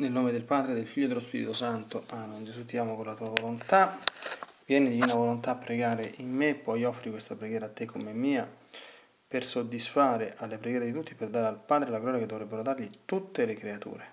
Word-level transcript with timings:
Nel 0.00 0.12
nome 0.12 0.32
del 0.32 0.44
Padre, 0.44 0.72
del 0.72 0.86
Figlio 0.86 1.04
e 1.04 1.08
dello 1.08 1.20
Spirito 1.20 1.52
Santo. 1.52 2.04
Amen. 2.12 2.42
Gesù 2.42 2.64
ti 2.64 2.78
amo 2.78 2.96
con 2.96 3.04
la 3.04 3.12
tua 3.12 3.28
volontà. 3.28 3.98
Vieni 4.64 4.88
divina 4.88 5.12
volontà 5.12 5.50
a 5.50 5.56
pregare 5.56 6.14
in 6.16 6.34
me, 6.34 6.54
poi 6.54 6.84
offri 6.84 7.10
questa 7.10 7.34
preghiera 7.34 7.66
a 7.66 7.68
te 7.68 7.84
come 7.84 8.14
mia, 8.14 8.50
per 9.28 9.44
soddisfare 9.44 10.36
alle 10.38 10.56
preghiere 10.56 10.86
di 10.86 10.92
tutti, 10.92 11.14
per 11.14 11.28
dare 11.28 11.48
al 11.48 11.58
Padre 11.58 11.90
la 11.90 11.98
gloria 11.98 12.18
che 12.18 12.24
dovrebbero 12.24 12.62
dargli 12.62 12.88
tutte 13.04 13.44
le 13.44 13.54
creature. 13.56 14.12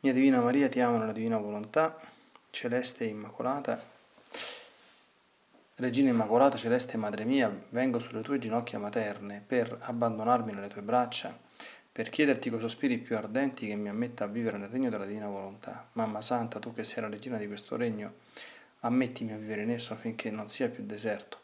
Mia 0.00 0.14
Divina 0.14 0.40
Maria, 0.40 0.70
ti 0.70 0.80
amo 0.80 0.96
nella 0.96 1.12
divina 1.12 1.36
volontà, 1.36 2.00
celeste 2.48 3.04
e 3.04 3.08
immacolata. 3.08 3.84
Regina 5.74 6.08
Immacolata, 6.08 6.56
celeste 6.56 6.96
Madre 6.96 7.24
mia, 7.24 7.54
vengo 7.68 7.98
sulle 7.98 8.22
tue 8.22 8.38
ginocchia 8.38 8.78
materne 8.78 9.44
per 9.46 9.76
abbandonarmi 9.78 10.54
nelle 10.54 10.68
tue 10.68 10.80
braccia 10.80 11.48
per 11.92 12.08
chiederti 12.08 12.50
coi 12.50 12.60
sospiri 12.60 12.98
più 12.98 13.16
ardenti 13.16 13.66
che 13.66 13.74
mi 13.74 13.88
ammetta 13.88 14.24
a 14.24 14.28
vivere 14.28 14.58
nel 14.58 14.68
regno 14.68 14.90
della 14.90 15.06
divina 15.06 15.26
volontà. 15.26 15.88
Mamma 15.94 16.22
Santa, 16.22 16.60
tu 16.60 16.72
che 16.72 16.84
sei 16.84 17.02
la 17.02 17.08
regina 17.08 17.36
di 17.36 17.48
questo 17.48 17.76
regno, 17.76 18.14
ammettimi 18.80 19.32
a 19.32 19.36
vivere 19.36 19.62
in 19.62 19.70
esso 19.70 19.92
affinché 19.92 20.30
non 20.30 20.48
sia 20.48 20.68
più 20.68 20.84
deserto, 20.84 21.38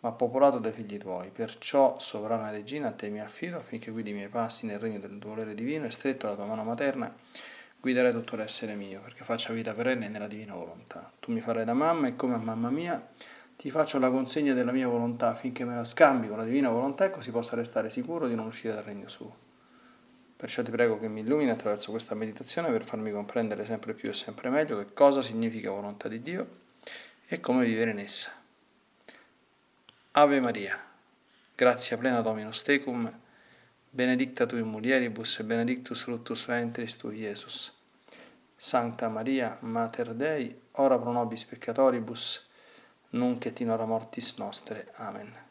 ma 0.00 0.10
popolato 0.10 0.58
dai 0.58 0.72
figli 0.72 0.98
tuoi. 0.98 1.30
Perciò, 1.30 1.98
sovrana 2.00 2.50
regina, 2.50 2.88
a 2.88 2.92
te 2.92 3.08
mi 3.08 3.20
affido 3.20 3.58
affinché 3.58 3.92
guidi 3.92 4.10
i 4.10 4.14
miei 4.14 4.28
passi 4.28 4.66
nel 4.66 4.80
regno 4.80 4.98
del 4.98 5.16
tuo 5.18 5.30
volere 5.30 5.54
divino 5.54 5.86
e 5.86 5.92
stretto 5.92 6.26
alla 6.26 6.34
tua 6.34 6.46
mano 6.46 6.64
materna, 6.64 7.14
guiderai 7.80 8.10
tutto 8.10 8.34
l'essere 8.34 8.74
mio, 8.74 9.00
perché 9.00 9.22
faccia 9.22 9.52
vita 9.52 9.74
perenne 9.74 10.08
nella 10.08 10.26
divina 10.26 10.54
volontà. 10.54 11.12
Tu 11.20 11.30
mi 11.30 11.40
farai 11.40 11.64
da 11.64 11.72
mamma 11.72 12.08
e 12.08 12.16
come 12.16 12.34
a 12.34 12.38
mamma 12.38 12.70
mia 12.70 13.00
ti 13.56 13.70
faccio 13.70 14.00
la 14.00 14.10
consegna 14.10 14.54
della 14.54 14.72
mia 14.72 14.88
volontà 14.88 15.28
affinché 15.28 15.64
me 15.64 15.76
la 15.76 15.84
scambi 15.84 16.26
con 16.26 16.38
la 16.38 16.44
divina 16.44 16.68
volontà 16.68 17.04
e 17.04 17.10
così 17.10 17.30
possa 17.30 17.54
restare 17.54 17.90
sicuro 17.90 18.26
di 18.26 18.34
non 18.34 18.46
uscire 18.46 18.74
dal 18.74 18.82
regno 18.82 19.08
suo. 19.08 19.43
Perciò 20.44 20.62
ti 20.62 20.70
prego 20.70 20.98
che 20.98 21.08
mi 21.08 21.20
illumini 21.20 21.48
attraverso 21.48 21.90
questa 21.90 22.14
meditazione 22.14 22.70
per 22.70 22.84
farmi 22.84 23.10
comprendere 23.10 23.64
sempre 23.64 23.94
più 23.94 24.10
e 24.10 24.12
sempre 24.12 24.50
meglio 24.50 24.76
che 24.76 24.92
cosa 24.92 25.22
significa 25.22 25.70
volontà 25.70 26.06
di 26.06 26.20
Dio 26.20 26.46
e 27.26 27.40
come 27.40 27.64
vivere 27.64 27.92
in 27.92 27.98
essa. 27.98 28.30
Ave 30.10 30.40
Maria, 30.40 30.78
grazia 31.54 31.96
plena 31.96 32.20
Dominus 32.20 32.60
tecum, 32.60 33.10
benedicta 33.88 34.44
tu 34.44 34.56
in 34.56 34.66
mulieribus 34.66 35.38
e 35.38 35.44
benedictus 35.44 36.02
fructus 36.02 36.44
ventris 36.44 36.98
tu, 36.98 37.08
Iesus. 37.08 37.72
Sancta 38.54 39.08
Maria, 39.08 39.56
Mater 39.60 40.12
Dei, 40.12 40.54
ora 40.72 40.98
pro 40.98 41.10
nobis 41.10 41.46
peccatoribus, 41.46 42.46
nunc 43.12 43.46
et 43.46 43.60
in 43.60 43.70
hora 43.70 43.86
mortis 43.86 44.34
nostre. 44.36 44.92
Amen. 44.96 45.43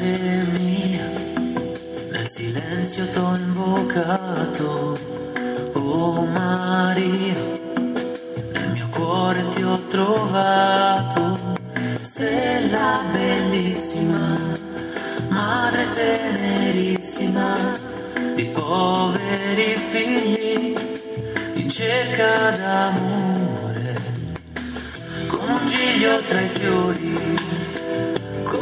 fratelli, 0.00 0.98
nel 2.10 2.28
silenzio 2.30 3.06
t'ho 3.10 3.34
invocato, 3.36 4.98
oh 5.74 6.24
Maria, 6.24 7.34
nel 8.52 8.70
mio 8.72 8.88
cuore 8.88 9.46
ti 9.48 9.62
ho 9.62 9.78
trovato, 9.88 11.38
stella 12.00 13.02
bellissima, 13.12 14.38
madre 15.28 15.90
tenerissima, 15.90 17.78
di 18.34 18.44
poveri 18.46 19.76
figli, 19.76 20.74
in 21.54 21.68
cerca 21.68 22.50
d'amore, 22.56 23.94
con 25.26 25.46
un 25.46 25.66
giglio 25.66 26.20
tra 26.22 26.40
i 26.40 26.48
fiori. 26.48 27.09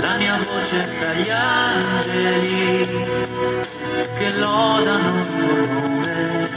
la 0.00 0.16
mia 0.16 0.36
voce 0.36 0.88
tra 0.98 1.12
gli 1.12 1.30
angeli 1.30 2.86
che 4.16 4.30
lodano 4.38 5.18
il 5.18 5.26
tuo 5.26 5.56
nome 5.66 6.48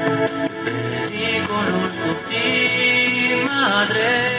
benedicono 0.64 1.86
il 1.86 1.92
tuo 2.02 2.16
sì 2.16 3.44
madre. 3.46 4.30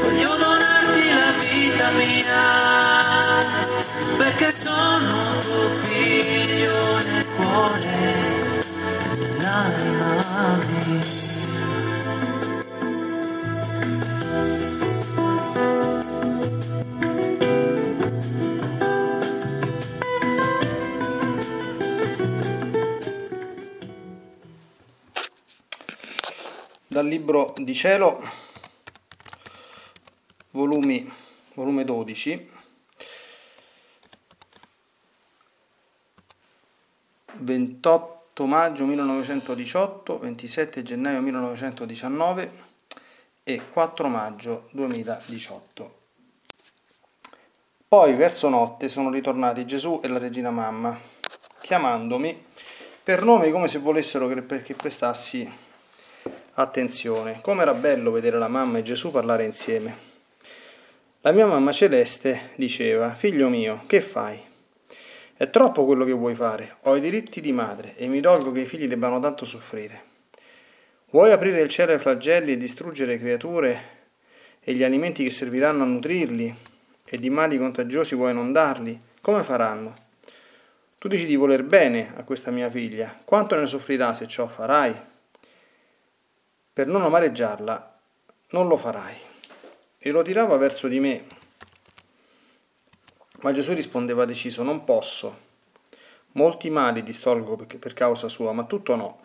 Voglio 0.00 0.36
donarti 0.36 1.14
la 1.14 1.32
vita 1.40 1.90
mia 1.90 3.44
perché 4.16 4.52
sono 4.52 5.38
tuo 5.40 5.68
figlio 5.88 6.98
nel 6.98 7.26
cuore 7.36 8.14
e 9.12 9.16
nell'anima 9.16 10.58
mia 10.68 11.55
dal 26.96 27.06
libro 27.06 27.52
di 27.56 27.74
cielo, 27.74 28.22
volumi, 30.52 31.06
volume 31.52 31.84
12, 31.84 32.50
28 37.34 38.46
maggio 38.46 38.86
1918, 38.86 40.18
27 40.20 40.82
gennaio 40.82 41.20
1919 41.20 42.64
e 43.42 43.60
4 43.70 44.08
maggio 44.08 44.68
2018. 44.70 45.98
Poi 47.88 48.14
verso 48.14 48.48
notte 48.48 48.88
sono 48.88 49.10
ritornati 49.10 49.66
Gesù 49.66 50.00
e 50.02 50.08
la 50.08 50.16
regina 50.16 50.50
mamma, 50.50 50.98
chiamandomi 51.60 52.44
per 53.02 53.22
nome 53.22 53.50
come 53.50 53.68
se 53.68 53.80
volessero 53.80 54.26
che 54.28 54.74
prestassi 54.74 55.64
Attenzione, 56.58 57.40
come 57.42 57.60
era 57.60 57.74
bello 57.74 58.10
vedere 58.10 58.38
la 58.38 58.48
mamma 58.48 58.78
e 58.78 58.82
Gesù 58.82 59.10
parlare 59.10 59.44
insieme. 59.44 59.94
La 61.20 61.30
mia 61.30 61.46
mamma 61.46 61.70
celeste 61.70 62.52
diceva, 62.54 63.12
figlio 63.12 63.50
mio, 63.50 63.82
che 63.86 64.00
fai? 64.00 64.40
È 65.36 65.50
troppo 65.50 65.84
quello 65.84 66.06
che 66.06 66.12
vuoi 66.12 66.34
fare, 66.34 66.76
ho 66.84 66.96
i 66.96 67.00
diritti 67.00 67.42
di 67.42 67.52
madre 67.52 67.94
e 67.96 68.06
mi 68.06 68.20
dolgo 68.20 68.52
che 68.52 68.60
i 68.60 68.64
figli 68.64 68.88
debbano 68.88 69.20
tanto 69.20 69.44
soffrire. 69.44 70.02
Vuoi 71.10 71.30
aprire 71.30 71.60
il 71.60 71.68
cielo 71.68 71.92
ai 71.92 71.98
flagelli 71.98 72.52
e 72.52 72.56
distruggere 72.56 73.18
creature 73.18 73.80
e 74.58 74.72
gli 74.72 74.82
alimenti 74.82 75.24
che 75.24 75.30
serviranno 75.30 75.82
a 75.82 75.86
nutrirli 75.86 76.56
e 77.04 77.18
di 77.18 77.28
mali 77.28 77.58
contagiosi 77.58 78.14
vuoi 78.14 78.32
non 78.32 78.52
darli? 78.52 78.98
Come 79.20 79.44
faranno? 79.44 79.92
Tu 80.96 81.06
dici 81.06 81.26
di 81.26 81.36
voler 81.36 81.64
bene 81.64 82.14
a 82.16 82.24
questa 82.24 82.50
mia 82.50 82.70
figlia, 82.70 83.14
quanto 83.26 83.60
ne 83.60 83.66
soffrirà 83.66 84.14
se 84.14 84.26
ciò 84.26 84.46
farai? 84.46 85.14
Per 86.76 86.88
non 86.88 87.00
amareggiarla, 87.00 87.98
non 88.50 88.68
lo 88.68 88.76
farai. 88.76 89.14
E 89.96 90.10
lo 90.10 90.20
tirava 90.20 90.58
verso 90.58 90.88
di 90.88 91.00
me. 91.00 91.24
Ma 93.40 93.50
Gesù 93.52 93.72
rispondeva 93.72 94.26
deciso, 94.26 94.62
non 94.62 94.84
posso. 94.84 95.38
Molti 96.32 96.68
mali 96.68 97.02
distolgo 97.02 97.56
per 97.56 97.94
causa 97.94 98.28
sua, 98.28 98.52
ma 98.52 98.64
tutto 98.64 98.94
no. 98.94 99.20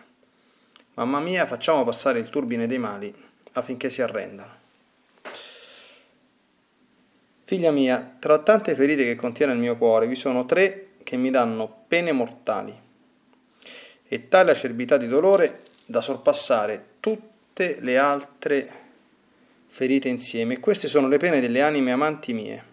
Mamma 0.93 1.19
mia, 1.19 1.45
facciamo 1.45 1.83
passare 1.83 2.19
il 2.19 2.29
turbine 2.29 2.67
dei 2.67 2.77
mali 2.77 3.13
affinché 3.51 3.89
si 3.89 4.01
arrendano. 4.01 4.55
Figlia 7.43 7.71
mia, 7.71 8.15
tra 8.17 8.39
tante 8.39 8.75
ferite 8.75 9.03
che 9.03 9.17
contiene 9.17 9.51
il 9.51 9.59
mio 9.59 9.75
cuore, 9.75 10.07
vi 10.07 10.15
sono 10.15 10.45
tre 10.45 10.91
che 11.03 11.17
mi 11.17 11.29
danno 11.29 11.83
pene 11.89 12.13
mortali 12.13 12.73
e 14.07 14.27
tale 14.29 14.51
acerbità 14.51 14.95
di 14.95 15.09
dolore 15.09 15.63
da 15.85 15.99
sorpassare 15.99 16.85
tutte 17.01 17.29
tutte 17.53 17.81
le 17.81 17.97
altre 17.97 18.71
ferite 19.67 20.07
insieme. 20.07 20.55
E 20.55 20.59
queste 20.59 20.87
sono 20.87 21.07
le 21.07 21.17
pene 21.17 21.41
delle 21.41 21.61
anime 21.61 21.91
amanti 21.91 22.33
mie. 22.33 22.69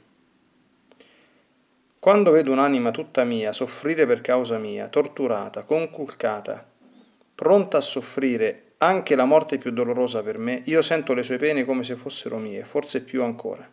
Quando 1.98 2.30
vedo 2.30 2.52
un'anima 2.52 2.92
tutta 2.92 3.24
mia 3.24 3.52
soffrire 3.52 4.06
per 4.06 4.20
causa 4.20 4.56
mia, 4.56 4.86
torturata, 4.86 5.62
conculcata, 5.62 6.64
pronta 7.34 7.78
a 7.78 7.80
soffrire 7.80 8.74
anche 8.78 9.16
la 9.16 9.24
morte 9.24 9.58
più 9.58 9.72
dolorosa 9.72 10.22
per 10.22 10.38
me, 10.38 10.62
io 10.66 10.80
sento 10.80 11.12
le 11.12 11.24
sue 11.24 11.38
pene 11.38 11.64
come 11.64 11.82
se 11.82 11.96
fossero 11.96 12.38
mie, 12.38 12.62
forse 12.62 13.00
più 13.02 13.24
ancora. 13.24 13.68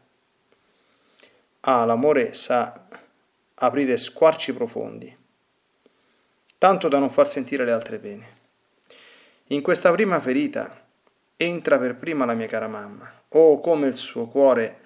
Ah, 1.62 1.86
l'amore 1.86 2.34
sa 2.34 2.88
aprire 3.56 3.98
squarci 3.98 4.54
profondi, 4.54 5.16
tanto 6.58 6.88
da 6.88 6.98
non 6.98 7.12
far 7.12 7.28
sentire 7.28 7.64
le 7.64 7.72
altre 7.72 8.00
pene. 8.00 8.34
In 9.50 9.62
questa 9.62 9.92
prima 9.92 10.20
ferita 10.20 10.85
entra 11.38 11.78
per 11.78 11.96
prima 11.96 12.26
la 12.26 12.34
mia 12.34 12.48
cara 12.48 12.68
mamma. 12.68 13.12
Oh, 13.30 13.60
come 13.60 13.88
il 13.88 13.96
suo 13.96 14.28
cuore 14.28 14.84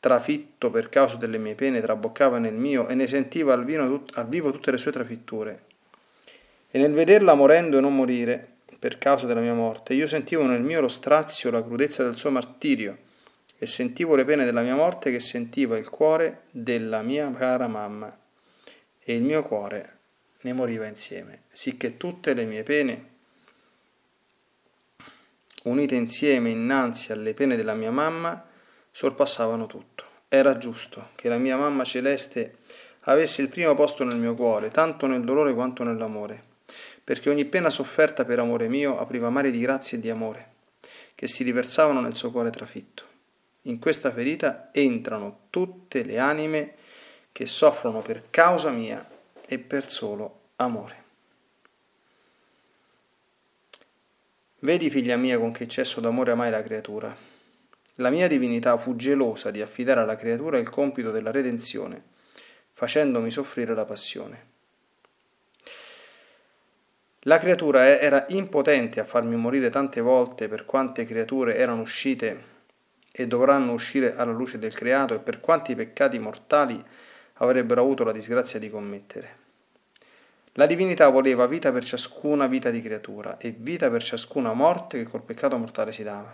trafitto 0.00 0.70
per 0.70 0.88
causa 0.88 1.16
delle 1.16 1.38
mie 1.38 1.54
pene, 1.54 1.80
traboccava 1.80 2.38
nel 2.38 2.54
mio 2.54 2.88
e 2.88 2.94
ne 2.94 3.06
sentiva 3.06 3.54
al, 3.54 3.64
tut- 3.64 4.16
al 4.18 4.28
vivo 4.28 4.50
tutte 4.50 4.70
le 4.70 4.78
sue 4.78 4.92
trafitture. 4.92 5.62
E 6.70 6.78
nel 6.78 6.92
vederla 6.92 7.34
morendo 7.34 7.78
e 7.78 7.80
non 7.80 7.94
morire, 7.94 8.48
per 8.78 8.98
causa 8.98 9.24
della 9.24 9.40
mia 9.40 9.54
morte, 9.54 9.94
io 9.94 10.06
sentivo 10.06 10.44
nel 10.44 10.60
mio 10.60 10.82
lo 10.82 10.88
strazio 10.88 11.50
la 11.50 11.64
crudezza 11.64 12.02
del 12.02 12.18
suo 12.18 12.30
martirio 12.30 12.98
e 13.56 13.66
sentivo 13.66 14.14
le 14.14 14.26
pene 14.26 14.44
della 14.44 14.60
mia 14.60 14.74
morte 14.74 15.10
che 15.10 15.20
sentiva 15.20 15.78
il 15.78 15.88
cuore 15.88 16.42
della 16.50 17.00
mia 17.00 17.32
cara 17.32 17.66
mamma 17.66 18.14
e 19.02 19.14
il 19.14 19.22
mio 19.22 19.42
cuore 19.42 19.92
ne 20.42 20.52
moriva 20.52 20.84
insieme, 20.84 21.44
sicché 21.52 21.96
tutte 21.96 22.34
le 22.34 22.44
mie 22.44 22.62
pene, 22.62 23.12
unite 25.64 25.94
insieme 25.94 26.50
innanzi 26.50 27.12
alle 27.12 27.34
pene 27.34 27.56
della 27.56 27.74
mia 27.74 27.90
mamma, 27.90 28.44
sorpassavano 28.90 29.66
tutto. 29.66 30.04
Era 30.28 30.58
giusto 30.58 31.10
che 31.14 31.28
la 31.28 31.38
mia 31.38 31.56
mamma 31.56 31.84
celeste 31.84 32.58
avesse 33.02 33.42
il 33.42 33.48
primo 33.48 33.74
posto 33.74 34.04
nel 34.04 34.16
mio 34.16 34.34
cuore, 34.34 34.70
tanto 34.70 35.06
nel 35.06 35.24
dolore 35.24 35.54
quanto 35.54 35.82
nell'amore, 35.82 36.42
perché 37.02 37.30
ogni 37.30 37.44
pena 37.44 37.70
sofferta 37.70 38.24
per 38.24 38.38
amore 38.38 38.68
mio 38.68 38.98
apriva 38.98 39.30
mari 39.30 39.50
di 39.50 39.60
grazia 39.60 39.98
e 39.98 40.00
di 40.00 40.10
amore, 40.10 40.52
che 41.14 41.28
si 41.28 41.42
riversavano 41.44 42.00
nel 42.00 42.16
suo 42.16 42.30
cuore 42.30 42.50
trafitto. 42.50 43.04
In 43.62 43.78
questa 43.78 44.10
ferita 44.12 44.70
entrano 44.72 45.46
tutte 45.50 46.02
le 46.02 46.18
anime 46.18 46.74
che 47.32 47.46
soffrono 47.46 48.02
per 48.02 48.24
causa 48.30 48.70
mia 48.70 49.06
e 49.46 49.58
per 49.58 49.90
solo 49.90 50.40
amore. 50.56 51.03
Vedi, 54.64 54.88
figlia 54.88 55.16
mia, 55.16 55.38
con 55.38 55.52
che 55.52 55.64
eccesso 55.64 56.00
d'amore 56.00 56.30
amai 56.30 56.50
la 56.50 56.62
creatura 56.62 57.32
la 57.98 58.10
mia 58.10 58.26
divinità 58.26 58.76
fu 58.76 58.96
gelosa 58.96 59.50
di 59.52 59.60
affidare 59.60 60.00
alla 60.00 60.16
creatura 60.16 60.58
il 60.58 60.68
compito 60.68 61.12
della 61.12 61.30
redenzione, 61.30 62.02
facendomi 62.72 63.30
soffrire 63.30 63.72
la 63.74 63.84
passione. 63.84 64.46
La 67.26 67.38
creatura 67.38 67.86
era 68.00 68.24
impotente 68.30 68.98
a 68.98 69.04
farmi 69.04 69.36
morire 69.36 69.70
tante 69.70 70.00
volte 70.00 70.48
per 70.48 70.64
quante 70.64 71.04
creature 71.04 71.56
erano 71.56 71.82
uscite 71.82 72.52
e 73.12 73.26
dovranno 73.28 73.72
uscire 73.72 74.16
alla 74.16 74.32
luce 74.32 74.58
del 74.58 74.74
creato 74.74 75.14
e 75.14 75.20
per 75.20 75.40
quanti 75.40 75.76
peccati 75.76 76.18
mortali 76.18 76.82
avrebbero 77.34 77.80
avuto 77.80 78.02
la 78.02 78.12
disgrazia 78.12 78.58
di 78.58 78.68
commettere. 78.68 79.43
La 80.56 80.66
divinità 80.66 81.08
voleva 81.08 81.46
vita 81.46 81.72
per 81.72 81.84
ciascuna 81.84 82.46
vita 82.46 82.70
di 82.70 82.80
creatura 82.80 83.38
e 83.38 83.52
vita 83.56 83.90
per 83.90 84.04
ciascuna 84.04 84.52
morte 84.52 84.98
che 84.98 85.10
col 85.10 85.22
peccato 85.22 85.58
mortale 85.58 85.92
si 85.92 86.04
dava. 86.04 86.32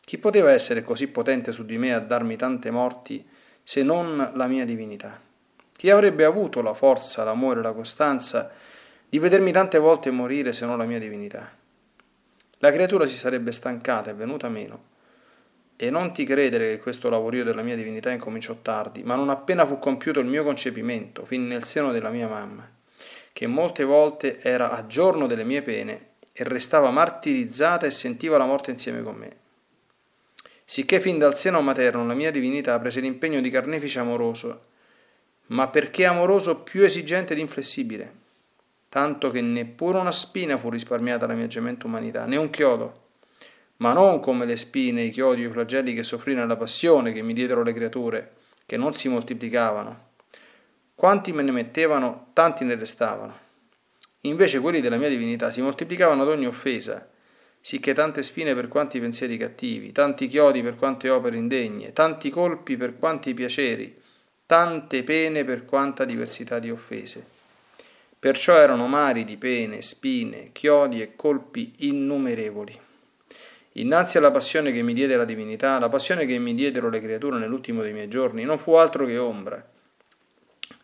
Chi 0.00 0.16
poteva 0.16 0.50
essere 0.52 0.82
così 0.82 1.06
potente 1.06 1.52
su 1.52 1.66
di 1.66 1.76
me 1.76 1.92
a 1.92 2.00
darmi 2.00 2.36
tante 2.36 2.70
morti 2.70 3.22
se 3.62 3.82
non 3.82 4.32
la 4.34 4.46
mia 4.46 4.64
divinità? 4.64 5.20
Chi 5.70 5.90
avrebbe 5.90 6.24
avuto 6.24 6.62
la 6.62 6.72
forza, 6.72 7.22
l'amore, 7.22 7.60
la 7.60 7.72
costanza 7.72 8.52
di 9.06 9.18
vedermi 9.18 9.52
tante 9.52 9.78
volte 9.78 10.10
morire 10.10 10.54
se 10.54 10.64
non 10.64 10.78
la 10.78 10.86
mia 10.86 10.98
divinità? 10.98 11.50
La 12.58 12.72
creatura 12.72 13.06
si 13.06 13.16
sarebbe 13.16 13.52
stancata 13.52 14.10
e 14.10 14.14
venuta 14.14 14.48
meno. 14.48 14.88
E 15.76 15.90
non 15.90 16.14
ti 16.14 16.24
credere 16.24 16.70
che 16.70 16.82
questo 16.82 17.10
lavorio 17.10 17.44
della 17.44 17.62
mia 17.62 17.76
divinità 17.76 18.10
incominciò 18.10 18.56
tardi, 18.62 19.02
ma 19.02 19.14
non 19.14 19.28
appena 19.28 19.66
fu 19.66 19.78
compiuto 19.78 20.20
il 20.20 20.26
mio 20.26 20.42
concepimento, 20.42 21.26
fin 21.26 21.46
nel 21.46 21.64
seno 21.64 21.92
della 21.92 22.10
mia 22.10 22.28
mamma, 22.28 22.68
che 23.32 23.46
molte 23.46 23.84
volte 23.84 24.40
era 24.40 24.70
a 24.72 24.86
giorno 24.86 25.26
delle 25.26 25.44
mie 25.44 25.62
pene 25.62 26.08
e 26.32 26.44
restava 26.44 26.90
martirizzata 26.90 27.86
e 27.86 27.90
sentiva 27.90 28.38
la 28.38 28.46
morte 28.46 28.70
insieme 28.70 29.02
con 29.02 29.16
me 29.16 29.40
sicché 30.70 31.00
fin 31.00 31.18
dal 31.18 31.36
seno 31.36 31.60
materno 31.62 32.06
la 32.06 32.14
mia 32.14 32.30
divinità 32.30 32.78
prese 32.78 33.00
l'impegno 33.00 33.40
di 33.40 33.50
carnefice 33.50 33.98
amoroso, 33.98 34.66
ma 35.46 35.66
perché 35.66 36.06
amoroso 36.06 36.58
più 36.58 36.84
esigente 36.84 37.32
ed 37.32 37.40
inflessibile, 37.40 38.14
tanto 38.88 39.32
che 39.32 39.40
neppure 39.40 39.98
una 39.98 40.12
spina 40.12 40.56
fu 40.58 40.70
risparmiata 40.70 41.24
alla 41.24 41.34
mia 41.34 41.48
gementa 41.48 41.88
umanità, 41.88 42.24
né 42.24 42.36
un 42.36 42.50
chiodo, 42.50 43.08
ma 43.78 43.92
non 43.92 44.20
come 44.20 44.46
le 44.46 44.56
spine, 44.56 45.02
i 45.02 45.10
chiodi 45.10 45.42
i 45.42 45.50
flagelli 45.50 45.92
che 45.92 46.04
soffrì 46.04 46.34
nella 46.34 46.56
passione 46.56 47.10
che 47.10 47.22
mi 47.22 47.32
diedero 47.32 47.64
le 47.64 47.72
creature, 47.72 48.34
che 48.64 48.76
non 48.76 48.94
si 48.94 49.08
moltiplicavano. 49.08 50.09
Quanti 51.00 51.32
me 51.32 51.42
ne 51.42 51.50
mettevano, 51.50 52.26
tanti 52.34 52.62
ne 52.62 52.74
restavano. 52.74 53.34
Invece 54.24 54.60
quelli 54.60 54.82
della 54.82 54.98
mia 54.98 55.08
divinità 55.08 55.50
si 55.50 55.62
moltiplicavano 55.62 56.20
ad 56.20 56.28
ogni 56.28 56.46
offesa, 56.46 57.08
sicché 57.58 57.94
tante 57.94 58.22
spine 58.22 58.54
per 58.54 58.68
quanti 58.68 59.00
pensieri 59.00 59.38
cattivi, 59.38 59.92
tanti 59.92 60.26
chiodi 60.26 60.62
per 60.62 60.76
quante 60.76 61.08
opere 61.08 61.38
indegne, 61.38 61.94
tanti 61.94 62.28
colpi 62.28 62.76
per 62.76 62.98
quanti 62.98 63.32
piaceri, 63.32 63.98
tante 64.44 65.02
pene 65.02 65.42
per 65.42 65.64
quanta 65.64 66.04
diversità 66.04 66.58
di 66.58 66.70
offese. 66.70 67.24
Perciò 68.18 68.52
erano 68.58 68.86
mari 68.86 69.24
di 69.24 69.38
pene, 69.38 69.80
spine, 69.80 70.50
chiodi 70.52 71.00
e 71.00 71.16
colpi 71.16 71.76
innumerevoli. 71.78 72.78
Innanzi 73.72 74.18
alla 74.18 74.30
passione 74.30 74.70
che 74.70 74.82
mi 74.82 74.92
diede 74.92 75.16
la 75.16 75.24
divinità, 75.24 75.78
la 75.78 75.88
passione 75.88 76.26
che 76.26 76.38
mi 76.38 76.52
diedero 76.52 76.90
le 76.90 77.00
creature 77.00 77.38
nell'ultimo 77.38 77.80
dei 77.80 77.94
miei 77.94 78.08
giorni 78.08 78.44
non 78.44 78.58
fu 78.58 78.72
altro 78.74 79.06
che 79.06 79.16
ombra, 79.16 79.66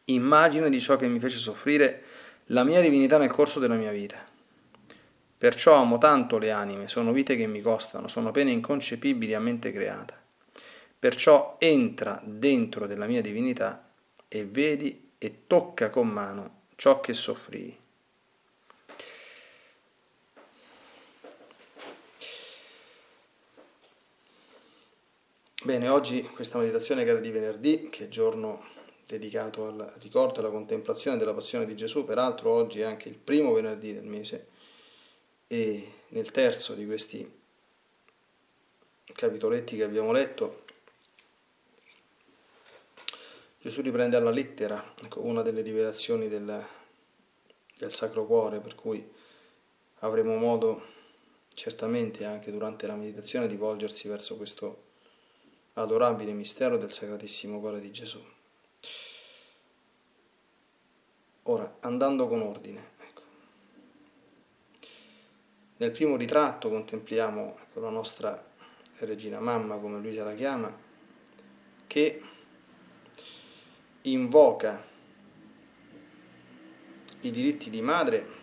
immagine 0.06 0.70
di 0.70 0.80
ciò 0.80 0.96
che 0.96 1.08
mi 1.08 1.18
fece 1.18 1.38
soffrire 1.38 2.02
la 2.46 2.64
mia 2.64 2.80
divinità 2.80 3.18
nel 3.18 3.30
corso 3.30 3.58
della 3.58 3.74
mia 3.74 3.90
vita. 3.90 4.24
Perciò 5.38 5.74
amo 5.74 5.98
tanto 5.98 6.38
le 6.38 6.50
anime, 6.50 6.88
sono 6.88 7.12
vite 7.12 7.36
che 7.36 7.46
mi 7.46 7.60
costano, 7.60 8.08
sono 8.08 8.30
pene 8.30 8.50
inconcepibili 8.50 9.34
a 9.34 9.40
mente 9.40 9.72
creata. 9.72 10.18
Perciò 10.98 11.56
entra 11.58 12.20
dentro 12.24 12.86
della 12.86 13.06
mia 13.06 13.20
divinità 13.20 13.90
e 14.28 14.44
vedi 14.44 15.10
e 15.18 15.42
tocca 15.46 15.90
con 15.90 16.08
mano 16.08 16.62
ciò 16.76 17.00
che 17.00 17.12
soffrii. 17.12 17.78
Bene, 25.62 25.88
oggi 25.88 26.22
questa 26.22 26.58
meditazione 26.58 27.02
che 27.02 27.10
era 27.10 27.18
di 27.18 27.30
venerdì, 27.30 27.88
che 27.90 28.04
è 28.04 28.08
giorno 28.08 28.74
dedicato 29.06 29.66
al 29.66 29.94
ricordo 30.00 30.36
e 30.36 30.38
alla 30.40 30.50
contemplazione 30.50 31.16
della 31.16 31.32
passione 31.32 31.64
di 31.64 31.76
Gesù, 31.76 32.04
peraltro 32.04 32.50
oggi 32.50 32.80
è 32.80 32.84
anche 32.84 33.08
il 33.08 33.16
primo 33.16 33.52
venerdì 33.52 33.94
del 33.94 34.04
mese, 34.04 34.48
e 35.46 35.92
nel 36.08 36.30
terzo 36.32 36.74
di 36.74 36.84
questi 36.84 37.30
capitoletti 39.04 39.76
che 39.76 39.84
abbiamo 39.84 40.10
letto, 40.10 40.64
Gesù 43.60 43.80
riprende 43.80 44.16
alla 44.16 44.30
lettera 44.30 44.94
ecco, 45.02 45.24
una 45.24 45.42
delle 45.42 45.60
rivelazioni 45.60 46.28
del, 46.28 46.64
del 47.78 47.94
Sacro 47.94 48.26
Cuore, 48.26 48.60
per 48.60 48.74
cui 48.74 49.04
avremo 50.00 50.36
modo 50.36 50.94
certamente 51.54 52.24
anche 52.24 52.50
durante 52.50 52.86
la 52.86 52.94
meditazione 52.94 53.46
di 53.46 53.56
volgersi 53.56 54.08
verso 54.08 54.36
questo 54.36 54.84
adorabile 55.74 56.32
mistero 56.32 56.76
del 56.76 56.92
Sacratissimo 56.92 57.58
Cuore 57.60 57.80
di 57.80 57.90
Gesù. 57.90 58.22
Ora, 61.48 61.76
andando 61.80 62.26
con 62.26 62.42
ordine, 62.42 62.94
nel 65.76 65.92
primo 65.92 66.16
ritratto 66.16 66.68
contempliamo 66.68 67.58
ecco, 67.62 67.78
la 67.78 67.90
nostra 67.90 68.44
regina 68.98 69.38
mamma, 69.38 69.76
come 69.76 70.00
lui 70.00 70.12
se 70.12 70.24
la 70.24 70.34
chiama, 70.34 70.76
che 71.86 72.22
invoca 74.02 74.84
i 77.20 77.30
diritti 77.30 77.70
di 77.70 77.80
madre 77.80 78.34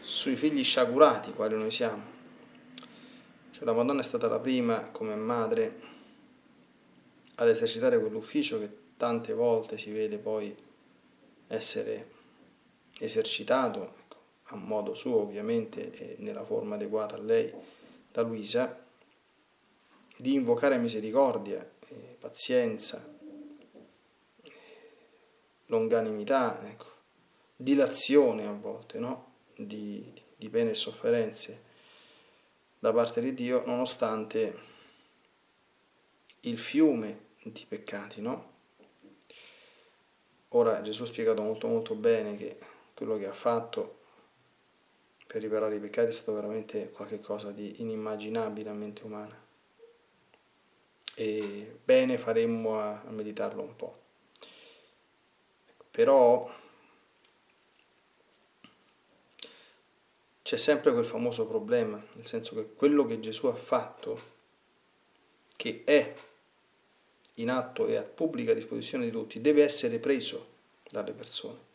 sui 0.00 0.36
figli 0.36 0.64
sciagurati, 0.64 1.32
quali 1.32 1.56
noi 1.56 1.70
siamo. 1.70 2.04
Cioè 3.50 3.64
la 3.64 3.74
Madonna 3.74 4.00
è 4.00 4.04
stata 4.04 4.28
la 4.28 4.38
prima 4.38 4.88
come 4.92 5.14
madre 5.14 5.80
ad 7.34 7.48
esercitare 7.48 7.98
quell'ufficio 7.98 8.58
che 8.58 8.81
tante 9.02 9.32
volte 9.32 9.78
si 9.78 9.90
vede 9.90 10.16
poi 10.16 10.56
essere 11.48 12.10
esercitato 13.00 13.94
a 14.44 14.54
modo 14.54 14.94
suo 14.94 15.22
ovviamente 15.22 15.92
e 15.92 16.14
nella 16.20 16.44
forma 16.44 16.76
adeguata 16.76 17.16
a 17.16 17.18
lei 17.18 17.52
da 18.12 18.22
Luisa 18.22 18.80
di 20.16 20.34
invocare 20.34 20.78
misericordia, 20.78 21.68
eh, 21.88 22.16
pazienza, 22.16 23.04
longanimità, 25.66 26.64
ecco, 26.64 26.86
dilazione 27.56 28.46
a 28.46 28.52
volte, 28.52 29.00
no? 29.00 29.32
di, 29.56 30.12
di 30.36 30.48
pene 30.48 30.70
e 30.70 30.74
sofferenze 30.76 31.62
da 32.78 32.92
parte 32.92 33.20
di 33.20 33.34
Dio, 33.34 33.66
nonostante 33.66 34.60
il 36.42 36.56
fiume 36.56 37.30
di 37.42 37.66
peccati, 37.66 38.20
no? 38.20 38.51
Ora 40.54 40.82
Gesù 40.82 41.04
ha 41.04 41.06
spiegato 41.06 41.42
molto 41.42 41.66
molto 41.66 41.94
bene 41.94 42.36
che 42.36 42.58
quello 42.94 43.16
che 43.16 43.26
ha 43.26 43.32
fatto 43.32 44.00
per 45.26 45.40
riparare 45.40 45.76
i 45.76 45.80
peccati 45.80 46.10
è 46.10 46.12
stato 46.12 46.34
veramente 46.34 46.90
qualcosa 46.90 47.50
di 47.52 47.80
inimmaginabile 47.80 48.68
a 48.68 48.74
mente 48.74 49.02
umana. 49.04 49.40
E 51.14 51.78
bene 51.82 52.18
faremmo 52.18 52.78
a, 52.78 53.02
a 53.02 53.10
meditarlo 53.10 53.62
un 53.62 53.76
po'. 53.76 54.00
Però 55.90 56.50
c'è 60.42 60.56
sempre 60.58 60.92
quel 60.92 61.06
famoso 61.06 61.46
problema, 61.46 62.02
nel 62.12 62.26
senso 62.26 62.54
che 62.54 62.74
quello 62.74 63.06
che 63.06 63.20
Gesù 63.20 63.46
ha 63.46 63.54
fatto, 63.54 64.20
che 65.56 65.82
è 65.84 66.14
in 67.34 67.50
atto 67.50 67.86
e 67.86 67.96
a 67.96 68.02
pubblica 68.02 68.52
disposizione 68.52 69.04
di 69.04 69.10
tutti, 69.10 69.40
deve 69.40 69.62
essere 69.62 69.98
preso 69.98 70.46
dalle 70.90 71.12
persone. 71.12 71.70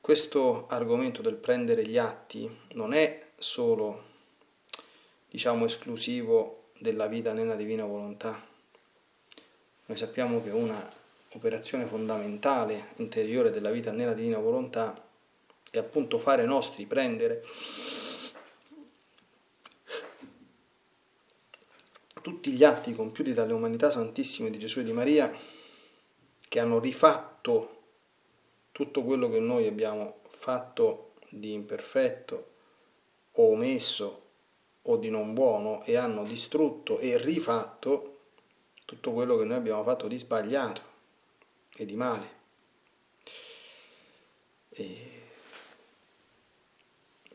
Questo 0.00 0.66
argomento 0.68 1.22
del 1.22 1.36
prendere 1.36 1.86
gli 1.86 1.96
atti 1.96 2.50
non 2.72 2.92
è 2.92 3.28
solo, 3.38 4.02
diciamo, 5.30 5.64
esclusivo 5.64 6.64
della 6.78 7.06
vita 7.06 7.32
nella 7.32 7.56
divina 7.56 7.84
volontà. 7.86 8.46
Noi 9.86 9.96
sappiamo 9.96 10.42
che 10.42 10.50
una 10.50 10.86
operazione 11.32 11.86
fondamentale 11.86 12.88
interiore 12.96 13.50
della 13.50 13.70
vita 13.70 13.92
nella 13.92 14.12
divina 14.12 14.38
volontà 14.38 15.02
è 15.70 15.78
appunto 15.78 16.18
fare 16.18 16.44
nostri, 16.44 16.84
prendere 16.86 17.42
tutti 22.24 22.52
gli 22.52 22.64
atti 22.64 22.94
compiuti 22.94 23.34
dalle 23.34 23.52
umanità 23.52 23.90
santissime 23.90 24.48
di 24.48 24.58
Gesù 24.58 24.78
e 24.78 24.84
di 24.84 24.92
Maria 24.92 25.30
che 26.48 26.58
hanno 26.58 26.80
rifatto 26.80 27.82
tutto 28.72 29.04
quello 29.04 29.28
che 29.28 29.40
noi 29.40 29.66
abbiamo 29.66 30.20
fatto 30.30 31.16
di 31.28 31.52
imperfetto 31.52 32.52
o 33.32 33.50
omesso 33.50 34.22
o 34.80 34.96
di 34.96 35.10
non 35.10 35.34
buono 35.34 35.84
e 35.84 35.96
hanno 35.96 36.24
distrutto 36.24 36.98
e 36.98 37.18
rifatto 37.18 38.20
tutto 38.86 39.12
quello 39.12 39.36
che 39.36 39.44
noi 39.44 39.58
abbiamo 39.58 39.82
fatto 39.82 40.08
di 40.08 40.16
sbagliato 40.16 40.80
e 41.76 41.84
di 41.84 41.94
male. 41.94 42.28
E 44.70 45.10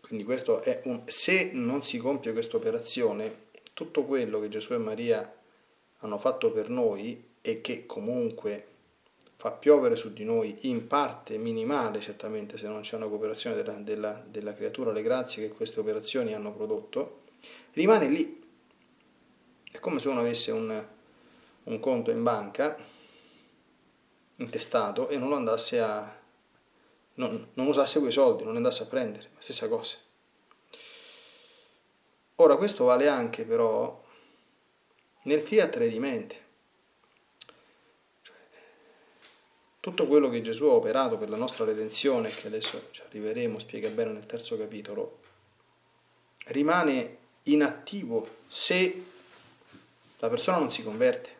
quindi 0.01 0.25
questo 0.25 0.63
è 0.63 0.81
un 0.85 1.03
se 1.05 1.51
non 1.53 1.83
si 1.83 1.99
compie 1.99 2.33
questa 2.33 2.57
operazione 2.57 3.48
tutto 3.79 4.03
quello 4.03 4.41
che 4.41 4.49
Gesù 4.49 4.73
e 4.73 4.77
Maria 4.77 5.37
hanno 5.99 6.17
fatto 6.17 6.51
per 6.51 6.67
noi 6.67 7.29
e 7.39 7.61
che 7.61 7.85
comunque 7.85 8.65
fa 9.37 9.51
piovere 9.51 9.95
su 9.95 10.11
di 10.11 10.25
noi 10.25 10.57
in 10.63 10.85
parte 10.85 11.37
minimale 11.37 12.01
certamente 12.01 12.57
se 12.57 12.67
non 12.67 12.81
c'è 12.81 12.97
una 12.97 13.07
cooperazione 13.07 13.55
della, 13.55 13.71
della, 13.75 14.21
della 14.27 14.53
creatura, 14.53 14.91
le 14.91 15.01
grazie 15.01 15.47
che 15.47 15.55
queste 15.55 15.79
operazioni 15.79 16.33
hanno 16.33 16.51
prodotto, 16.51 17.21
rimane 17.71 18.09
lì. 18.09 18.43
È 19.71 19.79
come 19.79 20.01
se 20.01 20.09
uno 20.09 20.19
avesse 20.19 20.51
un, 20.51 20.85
un 21.63 21.79
conto 21.79 22.11
in 22.11 22.21
banca 22.21 22.77
intestato 24.35 25.07
e 25.07 25.17
non 25.17 25.29
lo 25.29 25.35
andasse 25.35 25.79
a 25.79 26.19
non, 27.13 27.47
non 27.53 27.67
usasse 27.67 27.99
quei 27.99 28.11
soldi, 28.11 28.43
non 28.43 28.57
andasse 28.57 28.83
a 28.83 28.87
prendere, 28.87 29.29
la 29.35 29.41
stessa 29.41 29.69
cosa. 29.69 29.95
Ora 32.41 32.55
questo 32.55 32.85
vale 32.85 33.07
anche 33.09 33.43
però 33.43 34.01
nel 35.23 35.41
fiat 35.41 35.75
redimente. 35.75 36.47
Cioè, 38.21 38.35
tutto 39.81 40.07
quello 40.07 40.29
che 40.29 40.41
Gesù 40.41 40.65
ha 40.65 40.73
operato 40.73 41.17
per 41.17 41.29
la 41.29 41.35
nostra 41.35 41.65
redenzione, 41.65 42.29
che 42.29 42.47
adesso 42.47 42.87
ci 42.91 43.01
arriveremo, 43.01 43.59
spiega 43.59 43.89
bene 43.89 44.13
nel 44.13 44.25
terzo 44.25 44.57
capitolo, 44.57 45.19
rimane 46.45 47.17
inattivo 47.43 48.37
se 48.47 49.03
la 50.19 50.29
persona 50.29 50.59
non 50.59 50.71
si 50.71 50.81
converte. 50.81 51.37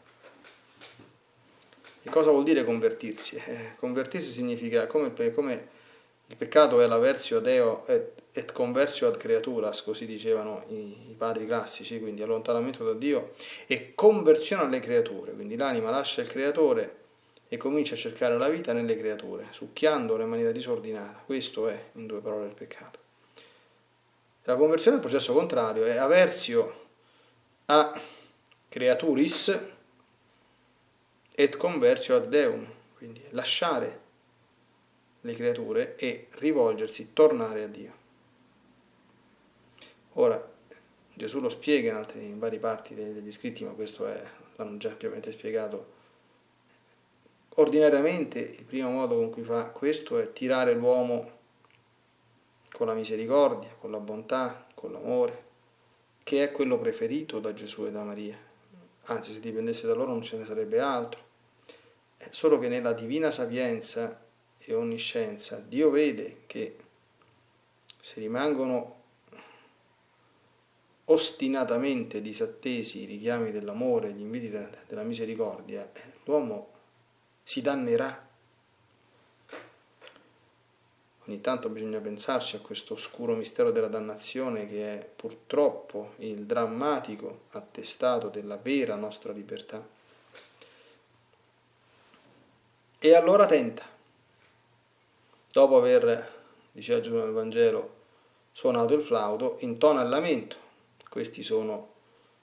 E 2.03 2.10
cosa 2.10 2.32
vuol 2.32 2.44
dire 2.44 2.65
convertirsi? 2.65 3.38
Eh, 3.38 3.75
convertirsi 3.77 4.34
significa 4.34 4.86
come, 4.88 5.13
come 5.34 5.68
il 6.25 6.36
peccato 6.36 6.82
è 6.82 6.88
la 6.88 6.98
versio 6.98 7.39
Deo 7.39 7.88
et, 7.88 8.19
et 8.31 8.51
conversio 8.51 9.07
ad 9.07 9.17
creaturas, 9.17 9.81
così 9.81 10.05
dicevano 10.05 10.63
i, 10.69 11.09
i, 11.09 11.15
padri 11.17 11.45
classici, 11.45 12.00
quindi 12.00 12.21
allontanamento 12.21 12.83
da 12.83 12.93
Dio 12.93 13.33
e 13.65 13.93
conversione 13.95 14.63
alle 14.63 14.79
creature, 14.79 15.33
quindi 15.33 15.55
l'anima 15.55 15.89
lascia 15.89 16.21
il 16.21 16.27
creatore 16.27 16.98
e 17.48 17.57
comincia 17.57 17.95
a 17.95 17.98
cercare 17.98 18.38
la 18.38 18.48
vita 18.48 18.74
nelle 18.74 18.95
creature, 18.95 19.48
succhiandole 19.50 20.24
in 20.24 20.29
maniera 20.29 20.51
disordinata. 20.51 21.24
Questo 21.25 21.67
è, 21.67 21.86
in 21.93 22.05
due 22.05 22.21
parole, 22.21 22.45
il 22.45 22.53
peccato. 22.53 23.00
La 24.43 24.55
conversione 24.55 24.98
è 24.98 25.00
il 25.00 25.05
processo 25.05 25.33
contrario, 25.33 25.86
è 25.86 25.98
aversio 25.98 26.86
a 27.65 28.00
creaturis 28.69 29.59
et 31.31 31.57
conversio 31.57 32.15
ad 32.15 32.27
Deum, 32.27 32.67
quindi 32.95 33.21
lasciare 33.29 34.00
le 35.21 35.33
creature 35.33 35.95
e 35.95 36.27
rivolgersi, 36.31 37.13
tornare 37.13 37.63
a 37.63 37.67
Dio. 37.67 37.99
Ora, 40.13 40.51
Gesù 41.13 41.39
lo 41.39 41.50
spiega 41.50 41.89
in, 41.89 41.96
altri, 41.96 42.25
in 42.25 42.39
varie 42.39 42.60
parti 42.60 42.96
degli 42.96 43.32
scritti, 43.32 43.63
ma 43.63 43.72
questo 43.72 44.08
è, 44.08 44.24
l'hanno 44.56 44.78
già 44.78 44.89
ampiamente 44.89 45.32
spiegato. 45.32 45.98
Ordinariamente 47.56 48.39
il 48.39 48.63
primo 48.63 48.89
modo 48.89 49.16
con 49.16 49.30
cui 49.30 49.44
fa 49.44 49.66
questo 49.66 50.18
è 50.18 50.32
tirare 50.32 50.74
l'uomo 50.74 51.38
con 52.72 52.88
la 52.88 52.94
misericordia, 52.94 53.75
con 53.78 53.92
la 53.92 54.00
bontà, 54.00 54.66
con 54.74 54.94
l'amore, 54.94 55.44
che 56.24 56.44
è 56.44 56.51
quello 56.51 56.78
preferito 56.80 57.39
da 57.39 57.54
Gesù 57.54 57.86
e 57.86 57.92
da 57.92 58.04
Maria. 58.04 58.38
Anzi, 59.06 59.34
se 59.34 59.39
dipendesse 59.39 59.88
da 59.88 59.94
loro 59.94 60.12
non 60.12 60.24
ce 60.24 60.38
ne 60.38 60.46
sarebbe 60.46 60.80
altro. 60.80 61.20
È 62.16 62.28
solo 62.30 62.60
che 62.60 62.70
nella 62.70 62.94
divina 62.94 63.32
sapienza 63.32 64.24
e 64.58 64.74
onniscienza, 64.74 65.58
Dio 65.58 65.89
vede 65.89 66.44
che 66.46 66.78
se 68.00 68.20
rimangono 68.20 68.99
ostinatamente 71.12 72.22
disattesi 72.22 73.04
i 73.04 73.06
richiami 73.06 73.51
dell'amore, 73.51 74.12
gli 74.12 74.22
inviti 74.22 74.50
della 74.50 75.04
misericordia, 75.04 75.89
eh, 75.92 76.01
l'uomo 76.25 76.72
si 77.44 77.62
dannerà. 77.62 78.28
Ogni 81.25 81.42
tanto 81.42 81.70
bisogna 81.70 82.00
pensarci 82.00 82.56
a 82.56 82.60
questo 82.60 82.96
oscuro 82.96 83.36
mistero 83.36 83.72
della 83.72 83.88
dannazione 83.88 84.68
che 84.68 85.00
è 85.00 85.06
purtroppo 85.06 86.13
il 86.18 86.46
drammatico 86.46 87.42
attestato 87.51 88.30
della 88.30 88.58
vera 88.58 88.96
nostra 88.96 89.32
libertà. 89.32 89.86
E 93.01 93.16
allora 93.16 93.46
tenta 93.46 93.84
dopo 95.51 95.78
aver, 95.78 96.34
diceva 96.72 97.00
Gesù 97.00 97.16
nel 97.16 97.32
Vangelo, 97.32 97.98
suonato 98.51 98.94
il 98.94 99.01
flauto, 99.01 99.58
intona 99.60 100.01
il 100.01 100.10
lamento. 100.10 100.68
Questi 101.10 101.44
sono 101.44 101.94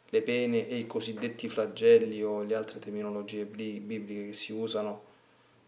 le 0.09 0.23
pene 0.23 0.69
e 0.69 0.77
i 0.77 0.87
cosiddetti 0.87 1.49
flagelli 1.49 2.23
o 2.23 2.43
le 2.43 2.55
altre 2.55 2.79
terminologie 2.79 3.45
bibliche 3.45 4.27
che 4.27 4.33
si 4.33 4.53
usano 4.53 5.03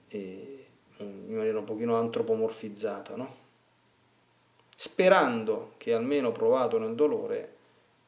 eh, 0.08 0.66
in 0.98 1.34
maniera 1.34 1.58
un 1.58 1.64
pochino 1.64 1.96
antropomorfizzata, 1.96 3.16
no? 3.16 3.46
sperando 4.74 5.74
che 5.76 5.92
almeno 5.92 6.30
provato 6.30 6.78
nel 6.78 6.94
dolore 6.94 7.56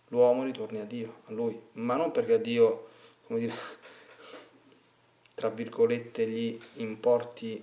l'uomo 0.08 0.44
ritorni 0.44 0.78
a 0.78 0.84
Dio, 0.84 1.22
a 1.26 1.32
Lui, 1.32 1.60
ma 1.72 1.96
non 1.96 2.10
perché 2.10 2.34
a 2.34 2.38
Dio, 2.38 2.88
come 3.26 3.40
dire, 3.40 3.54
tra 5.34 5.48
virgolette, 5.48 6.26
gli 6.26 6.58
importi 6.76 7.62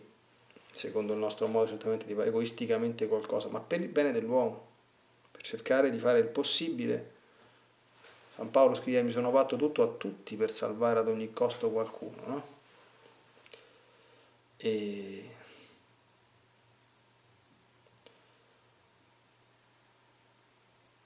secondo 0.72 1.14
il 1.14 1.20
nostro 1.20 1.48
modo 1.48 1.68
certamente 1.68 2.06
di 2.06 2.14
egoisticamente 2.20 3.08
qualcosa, 3.08 3.48
ma 3.50 3.60
per 3.60 3.82
il 3.82 3.88
bene 3.88 4.12
dell'uomo, 4.12 4.66
per 5.32 5.42
cercare 5.42 5.90
di 5.90 6.00
fare 6.00 6.20
il 6.20 6.28
possibile. 6.28 7.16
San 8.38 8.52
Paolo 8.52 8.76
scrive 8.76 9.02
mi 9.02 9.10
sono 9.12 9.32
fatto 9.32 9.56
tutto 9.56 9.82
a 9.82 9.88
tutti 9.88 10.36
per 10.36 10.52
salvare 10.52 11.00
ad 11.00 11.08
ogni 11.08 11.34
costo 11.34 11.72
qualcuno, 11.72 12.22
no? 12.28 12.48
E 14.58 15.30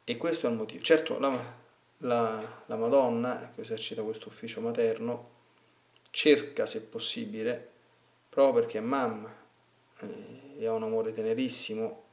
E 0.03 0.17
questo 0.17 0.47
è 0.47 0.49
il 0.49 0.57
motivo. 0.57 0.83
Certo, 0.83 1.19
la, 1.19 1.31
la, 1.99 2.63
la 2.65 2.75
Madonna, 2.75 3.51
che 3.55 3.61
esercita 3.61 4.01
questo 4.01 4.27
ufficio 4.27 4.59
materno, 4.59 5.29
cerca, 6.09 6.65
se 6.65 6.83
possibile, 6.83 7.69
proprio 8.27 8.61
perché 8.61 8.79
è 8.79 8.81
mamma 8.81 9.33
eh, 10.01 10.57
e 10.57 10.65
ha 10.65 10.73
un 10.73 10.83
amore 10.83 11.13
tenerissimo, 11.13 12.03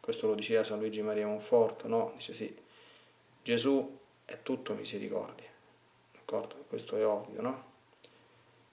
questo 0.00 0.26
lo 0.26 0.34
diceva 0.34 0.64
San 0.64 0.80
Luigi 0.80 1.00
Maria 1.00 1.26
Monforto, 1.26 1.88
no? 1.88 2.12
Dice 2.16 2.34
sì, 2.34 2.54
Gesù 3.42 3.99
è 4.30 4.38
tutto 4.44 4.74
misericordia, 4.74 5.48
d'accordo? 6.12 6.64
Questo 6.68 6.96
è 6.96 7.04
ovvio, 7.04 7.40
no? 7.42 7.64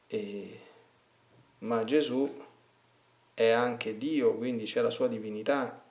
E, 0.06 0.60
ma 1.60 1.84
Gesù 1.84 2.46
è 3.34 3.50
anche 3.50 3.98
Dio, 3.98 4.36
quindi 4.36 4.66
c'è 4.66 4.82
la 4.82 4.92
sua 4.92 5.08
divinità, 5.08 5.84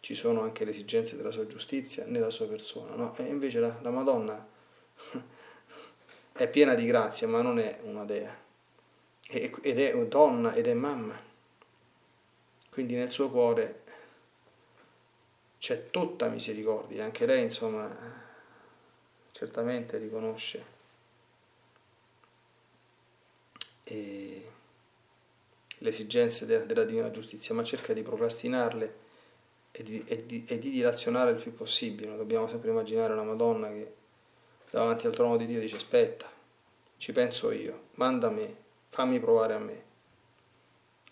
ci 0.00 0.14
sono 0.14 0.42
anche 0.42 0.66
le 0.66 0.72
esigenze 0.72 1.16
della 1.16 1.30
sua 1.30 1.46
giustizia 1.46 2.04
nella 2.04 2.28
sua 2.28 2.46
persona, 2.46 2.94
no? 2.94 3.16
E 3.16 3.22
invece 3.22 3.60
la, 3.60 3.78
la 3.80 3.90
Madonna 3.90 4.46
è 6.32 6.46
piena 6.46 6.74
di 6.74 6.84
grazia, 6.84 7.26
ma 7.26 7.40
non 7.40 7.58
è 7.58 7.78
una 7.84 8.04
dea, 8.04 8.36
ed 9.26 9.80
è 9.80 10.06
donna 10.06 10.52
ed 10.52 10.66
è 10.66 10.74
mamma. 10.74 11.18
Quindi 12.68 12.94
nel 12.94 13.10
suo 13.10 13.30
cuore 13.30 13.82
c'è 15.56 15.88
tutta 15.88 16.28
misericordia, 16.28 17.04
anche 17.04 17.24
lei 17.24 17.44
insomma 17.44 18.23
certamente 19.34 19.98
riconosce 19.98 20.64
e 23.82 24.48
le 25.76 25.88
esigenze 25.88 26.46
della, 26.46 26.64
della 26.64 26.84
divina 26.84 27.10
giustizia, 27.10 27.52
ma 27.52 27.64
cerca 27.64 27.92
di 27.92 28.02
procrastinarle 28.02 28.94
e 29.72 29.82
di, 29.82 30.04
e, 30.06 30.24
di, 30.24 30.44
e 30.46 30.58
di, 30.60 30.70
dilazionare 30.70 31.32
il 31.32 31.42
più 31.42 31.52
possibile. 31.52 32.06
Non 32.06 32.16
dobbiamo 32.16 32.46
sempre 32.46 32.70
immaginare 32.70 33.12
una 33.12 33.24
Madonna 33.24 33.68
che 33.68 33.94
davanti 34.70 35.08
al 35.08 35.12
trono 35.12 35.36
di 35.36 35.46
Dio 35.46 35.58
dice 35.58 35.76
aspetta, 35.76 36.30
ci 36.96 37.12
penso 37.12 37.50
io, 37.50 37.88
manda 37.94 38.28
a 38.28 38.30
me, 38.30 38.56
fammi 38.90 39.18
provare 39.18 39.54
a 39.54 39.58
me. 39.58 39.82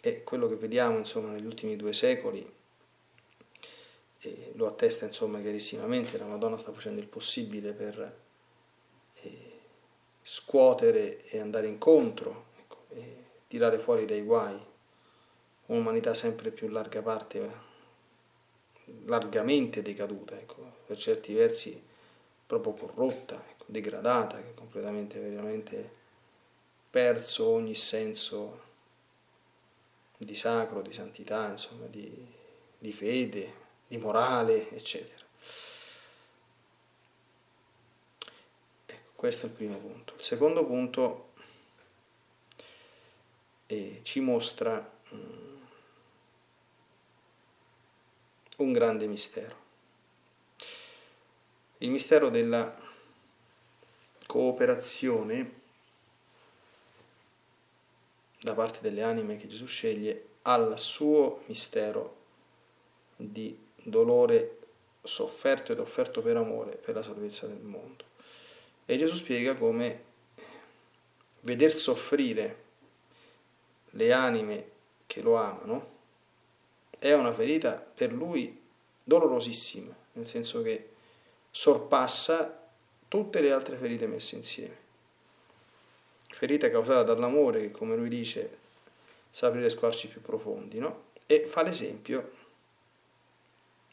E 0.01 0.23
quello 0.23 0.49
che 0.49 0.55
vediamo 0.55 0.97
insomma 0.97 1.33
negli 1.33 1.47
ultimi 1.47 1.75
due 1.75 1.93
secoli 1.93 2.49
eh, 4.23 4.53
lo 4.55 4.69
attesta 4.69 5.05
insomma 5.05 5.41
chiarissimamente, 5.41 6.17
la 6.17 6.27
Madonna 6.27 6.57
sta 6.57 6.73
facendo 6.73 7.01
il 7.01 7.09
possibile 7.09 7.73
per 7.73 8.19
eh, 9.15 9.61
scuotere 10.23 11.25
e 11.25 11.41
andare 11.41 11.67
incontro 11.67 12.51
e 12.91 13.17
tirare 13.49 13.79
fuori 13.79 14.05
dai 14.05 14.23
guai. 14.23 14.59
Un'umanità 15.67 16.15
sempre 16.15 16.51
più 16.51 16.69
larga 16.69 17.03
parte, 17.03 17.51
largamente 19.07 19.83
decaduta, 19.83 20.39
ecco, 20.39 20.73
per 20.87 20.99
certi 20.99 21.33
versi 21.35 21.83
proprio 22.47 22.75
corrotta, 22.75 23.43
ecco, 23.49 23.65
degradata, 23.67 24.41
che 24.41 24.55
completamente 24.55 25.19
veramente 25.19 26.01
perso 26.91 27.49
ogni 27.49 27.75
senso 27.75 28.71
di 30.17 30.35
sacro, 30.37 30.83
di 30.83 30.93
santità, 30.93 31.49
insomma, 31.49 31.87
di, 31.87 32.27
di 32.79 32.93
fede, 32.93 33.62
di 33.93 33.99
morale, 33.99 34.71
eccetera. 34.71 35.23
Ecco, 38.87 39.11
questo 39.15 39.45
è 39.45 39.49
il 39.51 39.55
primo 39.55 39.77
punto. 39.77 40.15
Il 40.17 40.25
secondo 40.25 40.65
punto 40.65 41.33
e 43.67 44.01
ci 44.03 44.21
mostra 44.21 44.91
mm, 45.13 45.57
un 48.57 48.73
grande 48.73 49.07
mistero. 49.07 49.57
Il 51.79 51.91
mistero 51.91 52.31
della 52.31 52.75
cooperazione 54.27 55.61
da 58.41 58.55
parte 58.55 58.79
delle 58.81 59.03
anime 59.03 59.37
che 59.37 59.49
Gesù 59.49 59.67
sceglie 59.67 60.29
al 60.43 60.79
suo 60.79 61.43
mistero 61.47 62.21
di 63.17 63.71
dolore 63.85 64.59
sofferto 65.03 65.73
ed 65.73 65.81
offerto 65.81 66.23
per 66.23 66.37
amore 66.37 66.77
per 66.77 66.95
la 66.95 67.03
salvezza 67.03 67.47
del 67.47 67.61
mondo. 67.61 68.05
E 68.87 68.97
Gesù 68.97 69.17
spiega 69.17 69.55
come 69.55 70.11
veder 71.41 71.73
soffrire 71.73 72.61
le 73.91 74.13
anime 74.13 74.71
che 75.07 75.21
lo 75.21 75.37
amano, 75.37 75.91
è 76.99 77.13
una 77.13 77.33
ferita 77.33 77.73
per 77.73 78.13
lui 78.13 78.61
dolorosissima, 79.03 79.95
nel 80.13 80.27
senso 80.27 80.63
che 80.63 80.91
sorpassa 81.51 82.61
tutte 83.09 83.41
le 83.41 83.51
altre 83.51 83.77
ferite 83.77 84.07
messe 84.07 84.37
insieme. 84.37 84.77
Ferita 86.29 86.71
causata 86.71 87.03
dall'amore 87.03 87.61
che, 87.61 87.71
come 87.71 87.97
lui 87.97 88.09
dice, 88.09 88.59
sa 89.31 89.49
aprire 89.49 89.69
squarci 89.69 90.09
più 90.09 90.23
profondi, 90.23 90.79
no? 90.79 91.11
E 91.27 91.45
fa 91.47 91.63
l'esempio 91.63 92.41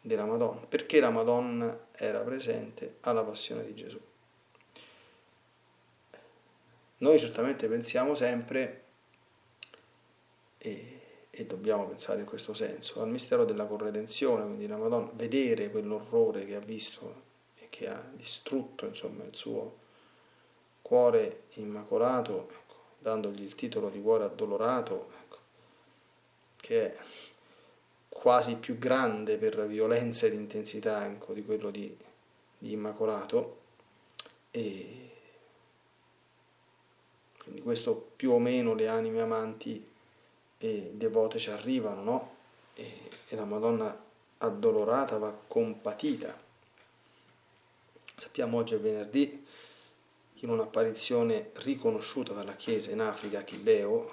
della 0.10 0.26
Madonna, 0.26 0.66
perché 0.66 1.00
la 1.00 1.12
Madonna 1.12 1.88
era 1.92 2.20
presente 2.22 2.96
alla 3.02 3.24
passione 3.24 3.64
di 3.64 3.76
Gesù. 3.76 4.00
Noi 6.98 7.20
certamente 7.20 7.68
pensiamo 7.68 8.16
sempre 8.16 8.84
e, 10.58 11.00
e, 11.30 11.46
dobbiamo 11.46 11.86
pensare 11.86 12.22
in 12.22 12.26
questo 12.26 12.56
senso, 12.56 13.02
al 13.02 13.08
mistero 13.08 13.46
della 13.46 13.66
corredenzione, 13.66 14.44
quindi 14.44 14.66
la 14.66 14.78
Madonna, 14.78 15.12
vedere 15.14 15.70
quell'orrore 15.70 16.44
che 16.46 16.56
ha 16.56 16.60
visto 16.60 17.28
e 17.56 17.68
che 17.70 17.88
ha 17.88 18.04
distrutto 18.12 18.88
insomma, 18.88 19.24
il 19.24 19.36
suo 19.36 19.78
cuore 20.82 21.44
immacolato, 21.54 22.50
ecco, 22.50 22.76
dandogli 22.98 23.44
il 23.44 23.54
titolo 23.54 23.90
di 23.90 24.02
cuore 24.02 24.24
addolorato, 24.24 25.12
ecco, 25.22 25.38
che 26.58 26.96
è 26.96 26.98
quasi 28.20 28.56
più 28.56 28.78
grande 28.78 29.38
per 29.38 29.66
violenza 29.66 30.26
ed 30.26 30.34
intensità 30.34 31.06
ecco, 31.06 31.32
di 31.32 31.42
quello 31.46 31.72
di, 31.72 31.96
di 32.58 32.74
Immacolato. 32.74 33.58
E 34.52 35.12
quindi 37.38 37.62
questo 37.62 38.12
più 38.18 38.32
o 38.32 38.40
meno 38.40 38.74
le 38.74 38.90
anime 38.90 39.22
amanti 39.22 39.88
e 40.58 40.92
devote 40.94 41.40
ci 41.40 41.50
arrivano, 41.50 42.04
no? 42.04 42.36
E, 42.74 43.10
e 43.30 43.36
la 43.38 43.46
Madonna 43.46 43.98
addolorata 44.40 45.18
va 45.18 45.34
compatita. 45.48 46.38
Sappiamo 48.18 48.58
oggi 48.58 48.76
è 48.76 48.80
venerdì, 48.80 49.46
in 50.42 50.50
un'apparizione 50.50 51.52
riconosciuta 51.54 52.34
dalla 52.34 52.56
Chiesa 52.56 52.92
in 52.92 53.00
Africa, 53.00 53.40
a 53.40 53.44
Chibeo, 53.44 54.12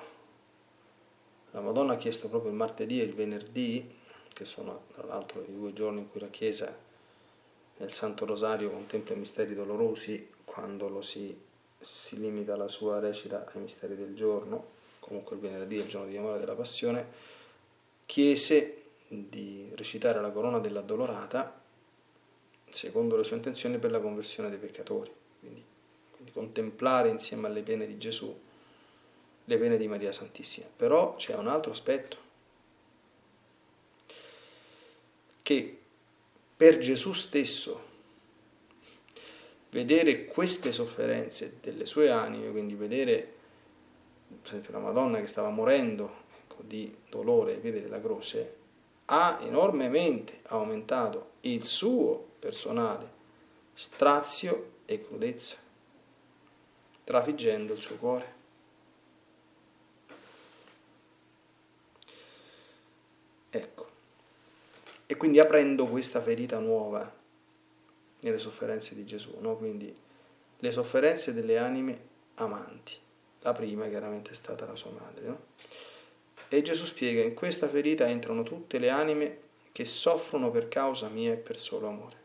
la 1.57 1.61
Madonna 1.61 1.95
ha 1.95 1.97
chiesto 1.97 2.29
proprio 2.29 2.51
il 2.51 2.57
martedì 2.57 3.01
e 3.01 3.05
il 3.05 3.15
venerdì, 3.15 3.96
che 4.37 4.45
sono 4.45 4.83
tra 4.95 5.07
l'altro 5.07 5.41
i 5.41 5.51
due 5.51 5.73
giorni 5.73 6.01
in 6.01 6.11
cui 6.11 6.21
la 6.21 6.29
Chiesa 6.29 6.77
nel 7.79 7.91
Santo 7.91 8.27
Rosario 8.27 8.71
contempla 8.71 9.15
i 9.15 9.19
misteri 9.19 9.55
dolorosi, 9.55 10.29
quando 10.45 10.91
lo 10.91 11.01
si, 11.01 11.35
si 11.81 12.21
limita 12.21 12.53
alla 12.53 12.69
sua 12.69 12.99
recita 12.99 13.47
ai 13.47 13.61
misteri 13.61 13.97
del 13.97 14.15
giorno, 14.15 14.75
comunque 15.01 15.37
il 15.37 15.43
venerdì, 15.43 15.77
il 15.77 15.87
giorno 15.87 16.09
di 16.09 16.17
memoria 16.17 16.39
della 16.39 16.55
passione, 16.55 17.07
chiese 18.05 18.83
di 19.09 19.71
recitare 19.75 20.21
la 20.21 20.31
corona 20.31 20.59
dell'addolorata 20.59 21.63
secondo 22.69 23.17
le 23.17 23.25
sue 23.25 23.37
intenzioni 23.37 23.79
per 23.79 23.91
la 23.91 24.01
conversione 24.01 24.51
dei 24.51 24.59
peccatori, 24.59 25.11
quindi, 25.41 25.65
quindi 26.11 26.33
contemplare 26.33 27.09
insieme 27.09 27.47
alle 27.47 27.63
pene 27.63 27.87
di 27.87 27.97
Gesù 27.97 28.39
le 29.45 29.59
pene 29.59 29.79
di 29.79 29.89
Maria 29.89 30.13
Santissima. 30.13 30.67
Però 30.77 31.15
c'è 31.17 31.35
un 31.37 31.49
altro 31.49 31.73
aspetto, 31.73 32.26
che 35.47 35.79
per 36.57 36.79
Gesù 36.79 37.13
stesso 37.13 37.81
vedere 39.71 40.25
queste 40.25 40.73
sofferenze 40.73 41.59
delle 41.61 41.87
sue 41.87 42.11
anime, 42.11 42.51
quindi 42.51 42.75
vedere 42.75 43.35
per 44.43 44.51
esempio 44.51 44.73
la 44.73 44.81
Madonna 44.81 45.21
che 45.21 45.29
stava 45.29 45.51
morendo 45.51 46.25
ecco, 46.37 46.63
di 46.63 46.93
dolore 47.09 47.53
ai 47.53 47.61
piedi 47.61 47.81
della 47.81 48.01
croce, 48.01 48.57
ha 49.05 49.39
enormemente 49.41 50.41
aumentato 50.47 51.35
il 51.43 51.65
suo 51.65 52.31
personale 52.41 53.09
strazio 53.75 54.79
e 54.85 55.07
crudezza, 55.07 55.59
trafiggendo 57.05 57.73
il 57.73 57.81
suo 57.81 57.95
cuore. 57.95 58.35
Ecco, 63.51 63.87
e 65.07 65.17
quindi 65.17 65.39
aprendo 65.39 65.87
questa 65.87 66.21
ferita 66.21 66.59
nuova 66.59 67.15
nelle 68.21 68.39
sofferenze 68.39 68.95
di 68.95 69.05
Gesù, 69.05 69.37
no? 69.41 69.57
quindi 69.57 69.95
le 70.59 70.71
sofferenze 70.71 71.33
delle 71.33 71.59
anime 71.59 71.99
amanti. 72.35 72.95
La 73.41 73.53
prima 73.53 73.87
chiaramente 73.87 74.33
è 74.33 74.35
stata 74.35 74.67
la 74.67 74.75
sua 74.75 74.91
madre. 74.91 75.27
No? 75.27 75.41
E 76.49 76.63
Gesù 76.63 76.85
spiega, 76.85 77.23
in 77.23 77.35
questa 77.35 77.69
ferita 77.69 78.09
entrano 78.09 78.43
tutte 78.43 78.79
le 78.79 78.91
anime 78.91 79.39
che 79.73 79.85
soffrono 79.85 80.51
per 80.51 80.69
causa 80.69 81.09
mia 81.09 81.33
e 81.33 81.37
per 81.37 81.57
solo 81.57 81.89
amore. 81.89 82.25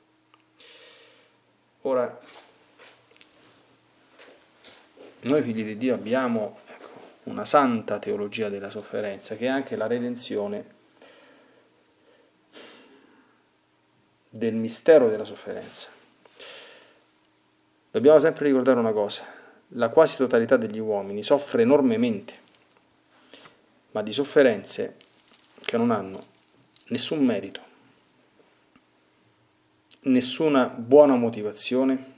Ora, 1.82 2.20
noi 5.22 5.42
figli 5.44 5.64
di 5.64 5.78
Dio 5.78 5.94
abbiamo 5.94 6.60
ecco, 6.68 6.90
una 7.24 7.46
santa 7.46 8.00
teologia 8.00 8.50
della 8.50 8.70
sofferenza 8.70 9.36
che 9.36 9.46
è 9.46 9.50
anche 9.50 9.76
la 9.76 9.88
redenzione 9.88 10.80
del 14.34 14.54
mistero 14.54 15.10
della 15.10 15.26
sofferenza. 15.26 15.90
Dobbiamo 17.92 18.20
sempre 18.20 18.46
ricordare 18.46 18.80
una 18.80 18.94
cosa, 18.94 19.26
la 19.70 19.90
quasi 19.90 20.16
totalità 20.16 20.56
degli 20.56 20.80
uomini 20.80 21.22
soffre 21.22 21.64
enormemente, 21.64 22.34
ma 23.92 24.02
di 24.02 24.14
sofferenze 24.14 24.96
che 25.60 25.76
non 25.76 25.92
hanno 25.92 26.20
nessun 26.88 27.26
merito, 27.26 27.60
nessuna 30.04 30.68
buona 30.68 31.16
motivazione 31.16 32.14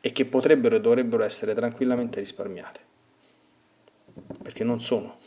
e 0.00 0.12
che 0.12 0.24
potrebbero 0.24 0.76
e 0.76 0.80
dovrebbero 0.80 1.24
essere 1.24 1.54
tranquillamente 1.54 2.20
risparmiate, 2.20 2.80
perché 4.42 4.64
non 4.64 4.80
sono 4.80 5.18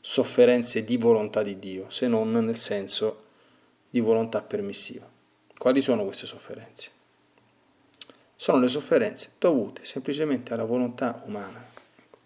sofferenze 0.00 0.84
di 0.84 0.96
volontà 0.96 1.44
di 1.44 1.60
Dio, 1.60 1.88
se 1.90 2.08
non 2.08 2.32
nel 2.32 2.58
senso 2.58 3.23
di 3.94 4.00
volontà 4.00 4.42
permissiva. 4.42 5.08
Quali 5.56 5.80
sono 5.80 6.02
queste 6.02 6.26
sofferenze? 6.26 6.90
Sono 8.34 8.58
le 8.58 8.66
sofferenze 8.66 9.34
dovute 9.38 9.84
semplicemente 9.84 10.52
alla 10.52 10.64
volontà 10.64 11.22
umana. 11.26 11.64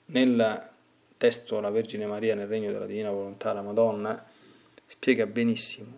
Nel 0.06 0.70
testo 1.18 1.60
La 1.60 1.68
Vergine 1.68 2.06
Maria 2.06 2.34
nel 2.34 2.46
regno 2.46 2.72
della 2.72 2.86
Divina 2.86 3.10
Volontà, 3.10 3.52
la 3.52 3.60
Madonna 3.60 4.24
spiega 4.86 5.26
benissimo 5.26 5.92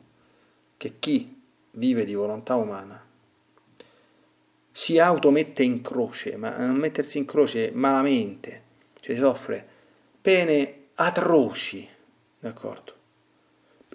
che 0.76 0.94
chi 0.98 1.40
vive 1.70 2.04
di 2.04 2.14
volontà 2.14 2.56
umana 2.56 3.06
si 4.72 4.98
automette 4.98 5.62
in 5.62 5.82
croce, 5.82 6.36
ma 6.36 6.56
non 6.56 6.74
mettersi 6.74 7.18
in 7.18 7.26
croce 7.26 7.70
malamente, 7.72 8.62
cioè 8.98 9.14
soffre 9.14 9.64
pene 10.20 10.86
atroci, 10.94 11.88
d'accordo? 12.40 12.98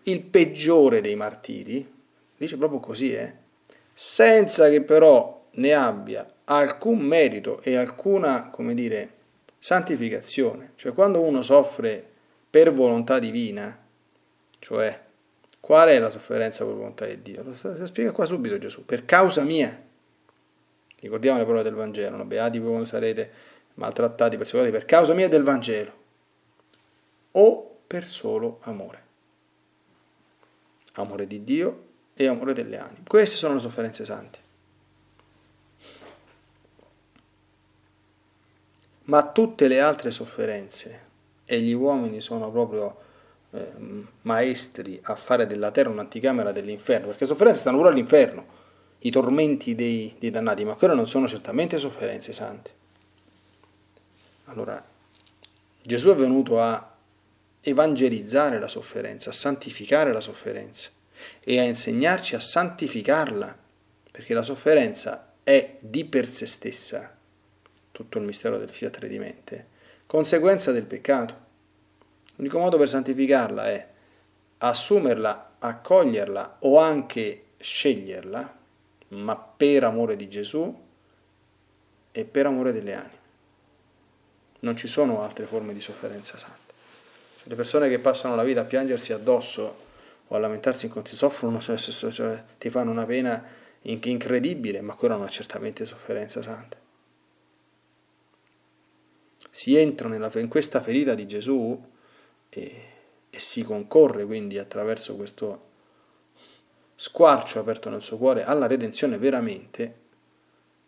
Il 0.08 0.22
peggiore 0.22 1.02
dei 1.02 1.16
martiri, 1.16 1.92
dice 2.38 2.58
proprio 2.58 2.80
così, 2.80 3.14
eh? 3.14 3.34
senza 3.94 4.70
che 4.70 4.82
però 4.82 5.48
ne 5.52 5.74
abbia 5.74 6.30
alcun 6.46 7.00
merito 7.00 7.62
e 7.62 7.76
alcuna, 7.76 8.50
come 8.50 8.74
dire, 8.74 9.10
santificazione. 9.58 10.74
Cioè 10.76 10.94
quando 10.94 11.22
uno 11.22 11.42
soffre 11.42 12.06
per 12.50 12.74
volontà 12.74 13.20
divina, 13.20 13.78
cioè 14.60 15.02
qual 15.60 15.90
è 15.90 15.98
la 15.98 16.12
sofferenza 16.12 16.66
per 16.66 16.76
volontà 16.76 17.06
di 17.06 17.22
Dio? 17.22 17.44
Lo 17.44 17.86
spiega 17.86 18.12
qua 18.12 18.26
subito 18.26 18.60
Gesù, 18.60 18.86
per 18.86 19.06
causa 19.06 19.44
mia. 19.44 19.82
Ricordiamo 21.00 21.40
le 21.40 21.46
parole 21.46 21.64
del 21.64 21.74
Vangelo, 21.74 22.18
no? 22.18 22.26
beati 22.26 22.60
voi 22.60 22.70
quando 22.70 22.88
sarete 22.88 23.32
maltrattati, 23.76 24.38
perseguitati 24.38 24.76
per 24.76 24.86
causa 24.86 25.14
mia 25.14 25.28
del 25.28 25.44
Vangelo, 25.44 25.94
o 27.32 27.78
per 27.88 28.08
solo 28.08 28.60
amore. 28.62 29.05
Amore 30.96 31.28
di 31.28 31.44
Dio 31.44 31.84
e 32.14 32.28
amore 32.28 32.54
delle 32.54 32.78
anime. 32.78 33.04
Queste 33.08 33.36
sono 33.36 33.56
le 33.56 33.60
sofferenze 33.60 34.06
sante. 34.06 34.40
Ma 39.06 39.28
tutte 39.28 39.68
le 39.68 39.80
altre 39.80 40.12
sofferenze, 40.12 41.04
e 41.46 41.62
gli 41.62 41.74
uomini 41.74 42.22
sono 42.22 42.50
proprio 42.50 42.98
eh, 43.52 43.72
maestri 44.24 45.00
a 45.04 45.16
fare 45.16 45.46
della 45.46 45.70
terra 45.70 45.90
un'anticamera 45.90 46.52
dell'inferno, 46.52 47.08
perché 47.08 47.26
sofferenze 47.28 47.60
stanno 47.60 47.78
pure 47.78 47.90
all'inferno, 47.90 48.46
i 49.00 49.12
tormenti 49.12 49.76
dei, 49.76 50.16
dei 50.18 50.32
dannati, 50.32 50.64
ma 50.64 50.74
quelle 50.74 50.96
non 50.96 51.08
sono 51.08 51.28
certamente 51.28 51.78
sofferenze 51.78 52.34
sante. 52.34 52.72
Allora, 54.46 54.84
Gesù 55.84 56.10
è 56.10 56.16
venuto 56.16 56.60
a 56.60 56.95
evangelizzare 57.68 58.60
la 58.60 58.68
sofferenza, 58.68 59.32
a 59.32 59.34
santificare 59.34 60.14
la 60.14 60.22
sofferenza 60.22 60.92
e 61.44 61.60
a 61.60 61.64
insegnarci 61.64 62.36
a 62.36 62.40
santificarla, 62.40 63.58
perché 64.12 64.36
la 64.36 64.44
sofferenza 64.44 65.34
è 65.42 65.78
di 65.80 66.06
per 66.06 66.28
sé 66.28 66.46
stessa, 66.46 67.18
tutto 67.92 68.20
il 68.20 68.24
mistero 68.24 68.60
del 68.60 68.70
fiat 68.70 69.00
redimente, 69.00 69.68
conseguenza 70.06 70.72
del 70.72 70.86
peccato. 70.86 71.44
L'unico 72.36 72.60
modo 72.60 72.78
per 72.78 72.88
santificarla 72.88 73.68
è 73.68 73.88
assumerla, 74.60 75.56
accoglierla 75.58 76.58
o 76.60 76.78
anche 76.78 77.46
sceglierla 77.58 78.58
ma 79.08 79.38
per 79.38 79.86
amore 79.86 80.16
di 80.16 80.30
Gesù 80.30 80.84
e 82.12 82.26
per 82.26 82.46
amore 82.46 82.72
delle 82.72 82.94
anime. 82.94 83.24
Non 84.60 84.78
ci 84.78 84.88
sono 84.88 85.22
altre 85.24 85.48
forme 85.48 85.74
di 85.74 85.82
sofferenza 85.82 86.38
santa. 86.38 86.65
Le 87.48 87.56
persone 87.56 87.90
che 87.90 88.00
passano 88.00 88.36
la 88.36 88.44
vita 88.44 88.62
a 88.62 88.66
piangersi 88.66 89.14
addosso 89.14 89.84
o 90.28 90.36
a 90.36 90.40
lamentarsi 90.40 90.88
in 90.88 90.92
conti 90.92 91.16
soffrono, 91.16 91.60
cioè, 91.60 92.44
ti 92.58 92.70
fanno 92.72 92.90
una 92.90 93.06
pena 93.06 93.44
incredibile, 93.82 94.82
ma 94.82 94.96
quella 94.96 95.16
non 95.16 95.28
è 95.28 95.30
certamente 95.30 95.86
sofferenza 95.86 96.42
santa. 96.42 96.76
Si 99.52 99.76
entra 99.78 100.08
nella, 100.08 100.32
in 100.36 100.48
questa 100.48 100.82
ferita 100.82 101.14
di 101.14 101.28
Gesù 101.28 101.80
e, 102.50 102.82
e 103.30 103.40
si 103.40 103.64
concorre 103.64 104.26
quindi 104.26 104.58
attraverso 104.58 105.16
questo 105.16 105.74
squarcio 106.96 107.60
aperto 107.60 107.90
nel 107.90 108.02
suo 108.02 108.18
cuore 108.18 108.44
alla 108.44 108.66
redenzione 108.66 109.18
veramente 109.18 110.04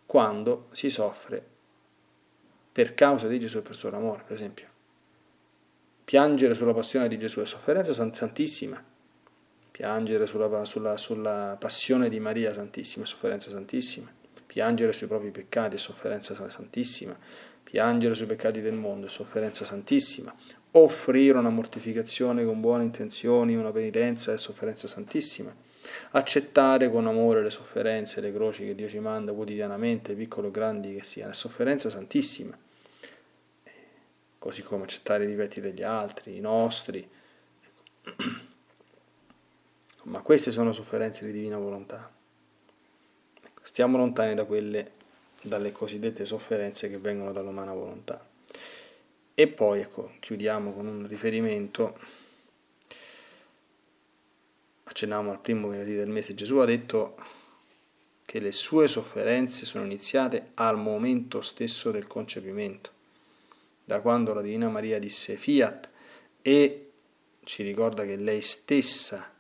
quando 0.08 0.70
si 0.72 0.89
soffre 0.89 1.46
per 2.72 2.96
causa 2.96 3.28
di 3.28 3.39
Gesù 3.39 3.58
e 3.58 3.62
per 3.62 3.76
suo 3.76 3.89
amore, 3.89 4.24
per 4.26 4.36
esempio. 4.36 4.76
Piangere 6.10 6.56
sulla 6.56 6.74
passione 6.74 7.10
di 7.10 7.20
Gesù. 7.20 7.41
È 7.41 7.46
sofferenza 7.46 7.93
santissima, 7.93 8.82
piangere 9.70 10.26
sulla, 10.26 10.63
sulla, 10.63 10.96
sulla 10.96 11.58
passione 11.60 12.08
di 12.08 12.17
Maria 12.22 12.54
Santissima 12.54 13.04
è 13.04 13.08
sofferenza 13.08 13.50
santissima, 13.50 14.10
piangere 14.46 14.93
sui 14.93 15.08
propri 15.08 15.32
peccati 15.32 15.76
è 15.76 15.78
sofferenza 15.78 16.34
santissima, 16.50 17.13
piangere 17.62 18.15
sui 18.15 18.26
peccati 18.26 18.62
del 18.62 18.76
mondo 18.76 19.08
è 19.08 19.10
sofferenza 19.10 19.65
santissima, 19.65 20.34
offrire 20.72 21.39
una 21.39 21.50
mortificazione 21.50 22.46
con 22.46 22.62
buone 22.62 22.86
intenzioni, 22.86 23.58
una 23.58 23.72
penitenza 23.72 24.32
è 24.32 24.38
sofferenza 24.38 24.88
santissima. 24.88 25.54
Accettare 26.12 26.89
con 26.89 27.06
amore 27.06 27.43
le 27.43 27.50
sofferenze, 27.50 28.22
le 28.22 28.32
croci 28.32 28.63
che 28.63 28.76
Dio 28.76 28.88
ci 28.88 29.00
manda 29.00 29.34
quotidianamente, 29.34 30.13
piccole 30.13 30.48
o 30.48 30.52
grandi 30.52 30.96
che 30.96 31.04
siano, 31.04 31.32
è 31.32 31.36
sofferenza 31.36 31.89
santissima, 31.89 32.58
così 34.47 34.63
come 34.63 34.86
accettare 34.86 35.25
i 35.25 35.27
difetti 35.27 35.60
degli 35.60 35.83
altri, 35.83 36.38
i 36.38 36.39
nostri. 36.39 37.05
Ma 40.03 40.21
queste 40.21 40.53
sono 40.53 40.71
sofferenze 40.71 41.25
di 41.25 41.33
divina 41.33 41.57
volontà. 41.57 42.10
Ecco, 43.43 43.60
stiamo 43.63 43.97
lontani 43.97 44.36
da 44.36 44.45
quelle, 44.45 44.91
dalle 45.41 45.73
cosiddette 45.73 46.25
sofferenze 46.25 46.89
che 46.89 46.97
vengono 46.97 47.33
dall'umana 47.33 47.73
volontà. 47.73 48.25
E 49.33 49.47
poi, 49.49 49.81
ecco, 49.81 50.13
chiudiamo 50.19 50.71
con 50.71 50.88
un 50.88 51.05
riferimento 51.07 51.99
accennavamo 54.86 55.31
al 55.31 55.41
primo 55.41 55.67
venerdì 55.67 55.95
del 55.95 56.07
mese, 56.07 56.33
Gesù 56.33 56.55
ha 56.55 56.65
detto 56.65 57.17
che 58.23 58.39
le 58.39 58.53
sue 58.53 58.88
sofferenze 58.88 59.65
sono 59.65 59.83
iniziate 59.83 60.51
al 60.53 60.77
momento 60.77 61.41
stesso 61.41 61.91
del 61.91 62.07
concepimento, 62.07 62.91
da 63.88 64.02
quando 64.02 64.34
la 64.34 64.41
Divina 64.41 64.67
Maria 64.67 65.00
disse 65.00 65.38
fiat 65.38 65.89
e 66.41 66.91
ci 67.45 67.63
ricorda 67.63 68.04
che 68.04 68.17
lei 68.17 68.41
stessa 68.41 69.32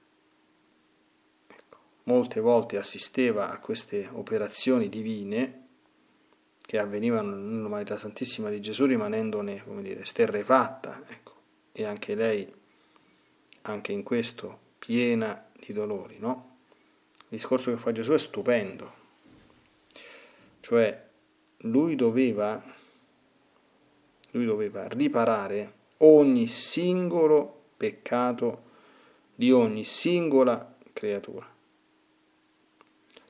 ecco, 1.45 1.77
molte 2.03 2.39
volte 2.39 2.77
assisteva 2.77 3.51
a 3.51 3.57
queste 3.57 4.07
operazioni 4.09 4.87
divine 4.87 5.65
che 6.61 6.77
avvenivano 6.77 7.35
nell'umanità 7.35 7.97
santissima 7.97 8.49
di 8.49 8.61
Gesù 8.61 8.85
rimanendone, 8.85 9.63
come 9.65 9.81
dire, 9.81 10.05
sterrefatta, 10.05 11.03
ecco, 11.07 11.33
e 11.73 11.83
anche 11.83 12.15
lei, 12.15 12.49
anche 13.63 13.91
in 13.91 14.03
questo, 14.03 14.59
piena 14.79 15.45
di 15.59 15.73
dolori, 15.73 16.19
no? 16.19 16.55
Il 17.17 17.25
discorso 17.37 17.69
che 17.71 17.77
fa 17.77 17.91
Gesù 17.91 18.13
è 18.13 18.17
stupendo, 18.17 18.93
cioè 20.61 21.05
lui 21.61 21.95
doveva, 21.95 22.61
lui 24.37 24.45
doveva 24.45 24.87
riparare 24.87 25.73
ogni 25.97 26.47
singolo 26.47 27.63
peccato 27.75 28.63
di 29.35 29.51
ogni 29.51 29.83
singola 29.83 30.75
creatura. 30.93 31.55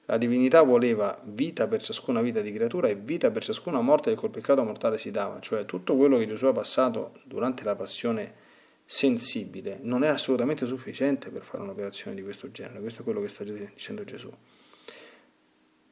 La 0.05 0.17
divinità 0.17 0.61
voleva 0.61 1.19
vita 1.23 1.67
per 1.67 1.81
ciascuna 1.81 2.21
vita 2.21 2.39
di 2.39 2.53
creatura 2.53 2.87
e 2.87 2.95
vita 2.95 3.29
per 3.29 3.43
ciascuna 3.43 3.81
morte 3.81 4.11
che 4.11 4.15
col 4.15 4.29
peccato 4.29 4.63
mortale 4.63 4.97
si 4.97 5.11
dava, 5.11 5.41
cioè 5.41 5.65
tutto 5.65 5.97
quello 5.97 6.17
che 6.17 6.27
Gesù 6.27 6.45
ha 6.45 6.53
passato 6.53 7.19
durante 7.25 7.65
la 7.65 7.75
passione 7.75 8.45
sensibile 8.85 9.79
non 9.81 10.05
è 10.05 10.07
assolutamente 10.07 10.65
sufficiente 10.65 11.29
per 11.29 11.43
fare 11.43 11.63
un'operazione 11.63 12.15
di 12.15 12.23
questo 12.23 12.49
genere. 12.51 12.79
Questo 12.79 13.01
è 13.01 13.03
quello 13.03 13.19
che 13.21 13.27
sta 13.27 13.43
dicendo 13.43 14.05
Gesù. 14.05 14.31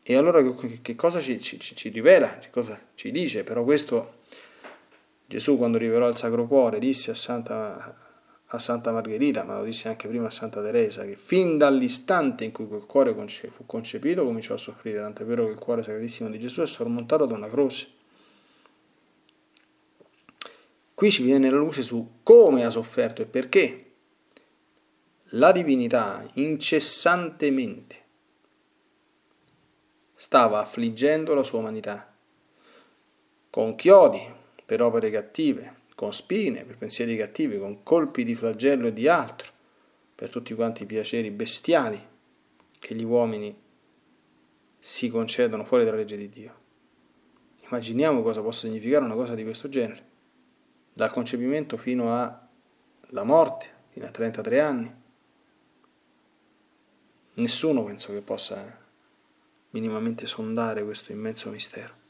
E 0.01 0.15
allora 0.15 0.41
che 0.81 0.95
cosa 0.95 1.19
ci, 1.19 1.41
ci, 1.41 1.59
ci 1.59 1.89
rivela, 1.89 2.37
che 2.37 2.51
cosa 2.51 2.79
ci 2.93 3.11
dice? 3.11 3.43
Però 3.43 3.63
questo 3.65 4.14
Gesù 5.27 5.57
quando 5.57 5.77
rivelò 5.77 6.07
il 6.07 6.17
Sacro 6.17 6.45
Cuore 6.45 6.77
disse 6.77 7.11
a 7.11 7.15
Santa, 7.15 7.97
a 8.45 8.59
Santa 8.59 8.91
Margherita, 8.91 9.43
ma 9.43 9.57
lo 9.57 9.63
disse 9.63 9.87
anche 9.87 10.07
prima 10.07 10.27
a 10.27 10.31
Santa 10.31 10.61
Teresa, 10.61 11.03
che 11.03 11.15
fin 11.15 11.57
dall'istante 11.57 12.43
in 12.43 12.51
cui 12.51 12.67
quel 12.67 12.85
cuore 12.85 13.13
fu 13.13 13.65
concepito 13.65 14.23
cominciò 14.23 14.53
a 14.53 14.57
soffrire, 14.57 14.99
tant'è 14.99 15.25
vero 15.25 15.45
che 15.45 15.51
il 15.51 15.57
cuore 15.57 15.81
sacratissimo 15.81 16.29
di 16.29 16.37
Gesù 16.37 16.61
è 16.61 16.67
sormontato 16.67 17.25
da 17.25 17.33
una 17.33 17.49
croce. 17.49 17.87
Qui 20.93 21.11
ci 21.11 21.23
viene 21.23 21.49
la 21.49 21.57
luce 21.57 21.81
su 21.81 22.19
come 22.23 22.63
ha 22.63 22.69
sofferto 22.69 23.21
e 23.21 23.25
perché. 23.25 23.81
La 25.29 25.51
divinità 25.51 26.25
incessantemente 26.35 28.03
stava 30.13 30.59
affliggendo 30.59 31.33
la 31.33 31.43
sua 31.43 31.59
umanità 31.59 32.15
con 33.49 33.75
chiodi 33.75 34.43
per 34.65 34.81
opere 34.81 35.09
cattive, 35.09 35.83
con 35.95 36.11
spine 36.11 36.65
per 36.65 36.77
pensieri 36.77 37.15
cattivi, 37.15 37.57
con 37.57 37.83
colpi 37.83 38.23
di 38.23 38.35
flagello 38.35 38.87
e 38.87 38.93
di 38.93 39.07
altro, 39.07 39.51
per 40.15 40.29
tutti 40.29 40.53
quanti 40.53 40.83
i 40.83 40.85
piaceri 40.85 41.29
bestiali 41.31 42.01
che 42.79 42.95
gli 42.95 43.03
uomini 43.03 43.55
si 44.79 45.09
concedono 45.09 45.65
fuori 45.65 45.83
dalla 45.83 45.97
legge 45.97 46.17
di 46.17 46.29
Dio. 46.29 46.63
Immaginiamo 47.67 48.21
cosa 48.21 48.41
possa 48.41 48.67
significare 48.67 49.03
una 49.03 49.15
cosa 49.15 49.35
di 49.35 49.43
questo 49.43 49.67
genere 49.69 50.13
dal 50.93 51.11
concepimento 51.11 51.75
fino 51.75 52.13
alla 52.13 53.23
morte, 53.23 53.67
fino 53.89 54.05
a 54.05 54.11
33 54.11 54.61
anni. 54.61 54.95
Nessuno 57.33 57.83
penso 57.83 58.13
che 58.13 58.21
possa 58.21 58.83
minimamente 59.71 60.25
sondare 60.25 60.85
questo 60.85 61.11
immenso 61.11 61.49
mistero. 61.49 62.04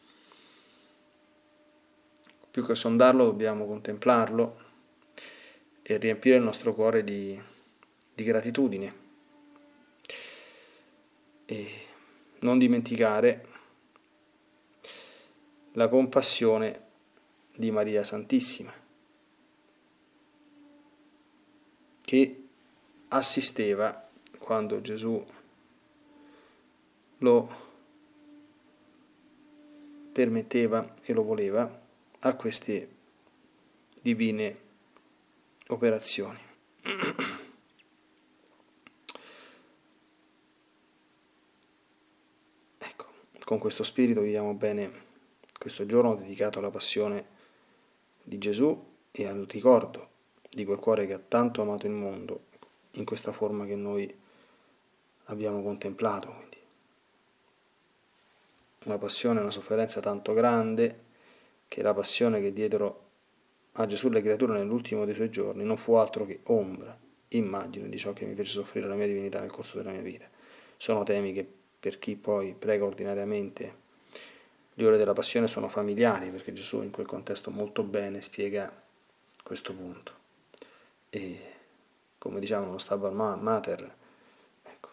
Più 2.56 2.64
che 2.64 2.74
sondarlo 2.74 3.26
dobbiamo 3.26 3.66
contemplarlo 3.66 4.62
e 5.82 5.98
riempire 5.98 6.38
il 6.38 6.42
nostro 6.42 6.74
cuore 6.74 7.04
di, 7.04 7.38
di 8.14 8.24
gratitudine. 8.24 8.96
E 11.44 11.72
non 12.40 12.58
dimenticare 12.58 13.48
la 15.74 15.90
compassione 15.90 16.82
di 17.54 17.72
Maria 17.72 18.06
Santissima, 18.06 18.72
che 22.04 22.44
assisteva 23.10 24.08
quando 24.38 24.80
Gesù 24.80 25.26
lo 27.18 27.56
permetteva 30.14 30.96
e 31.02 31.12
lo 31.12 31.24
voleva 31.24 31.84
a 32.26 32.34
queste 32.34 32.90
divine 34.02 34.60
operazioni. 35.68 36.40
Ecco, 42.78 43.06
con 43.44 43.60
questo 43.60 43.84
spirito 43.84 44.22
viviamo 44.22 44.54
bene 44.54 45.04
questo 45.58 45.86
giorno 45.86 46.16
dedicato 46.16 46.60
alla 46.60 46.70
passione 46.70 47.34
di 48.22 48.38
Gesù 48.38 48.94
e 49.12 49.28
al 49.28 49.46
ricordo 49.48 50.10
di 50.50 50.66
quel 50.66 50.80
cuore 50.80 51.06
che 51.06 51.14
ha 51.14 51.20
tanto 51.20 51.62
amato 51.62 51.86
il 51.86 51.94
mondo 51.94 52.46
in 52.92 53.06
questa 53.06 53.32
forma 53.32 53.66
che 53.66 53.76
noi 53.76 54.14
abbiamo 55.26 55.62
contemplato. 55.62 56.34
Quindi. 56.34 56.58
Una 58.86 58.98
passione, 58.98 59.42
una 59.42 59.52
sofferenza 59.52 60.00
tanto 60.00 60.34
grande 60.34 61.05
che 61.68 61.82
la 61.82 61.94
passione 61.94 62.42
che 62.42 62.54
diedero 62.54 63.04
a 63.74 63.86
Gesù 63.86 64.10
le 64.10 64.22
creature 64.22 64.54
nell'ultimo 64.54 65.06
dei 65.06 65.16
suoi 65.16 65.30
giorni 65.30 65.64
non 65.64 65.78
fu 65.78 65.94
altro 65.94 66.26
che 66.26 66.40
ombra, 66.44 66.98
immagine 67.30 67.90
di 67.90 67.98
ciò 67.98 68.14
che 68.14 68.26
mi 68.26 68.36
fece 68.36 68.52
soffrire 68.52 68.88
la 68.88 68.96
mia 68.96 69.08
divinità 69.08 69.40
nel 69.40 69.52
corso 69.52 69.78
della 69.78 69.92
mia 69.92 70.02
vita. 70.02 70.26
Sono 70.78 71.04
temi 71.04 71.34
che 71.34 71.48
per 71.80 72.00
chi 72.00 72.16
poi 72.16 72.56
prega 72.58 72.86
ordinariamente 72.86 73.84
le 74.74 74.86
ore 74.86 74.98
della 74.98 75.14
passione 75.14 75.48
sono 75.48 75.70
familiari, 75.70 76.30
perché 76.30 76.52
Gesù 76.52 76.82
in 76.82 76.92
quel 76.92 77.06
contesto 77.06 77.50
molto 77.50 77.84
bene 77.84 78.22
spiega 78.22 78.72
questo 79.44 79.74
punto. 79.74 80.14
E 81.10 81.40
come 82.18 82.40
diciamo 82.40 82.72
lo 82.72 82.78
Stabat 82.78 83.14
Mater, 83.14 83.96
ecco, 84.64 84.90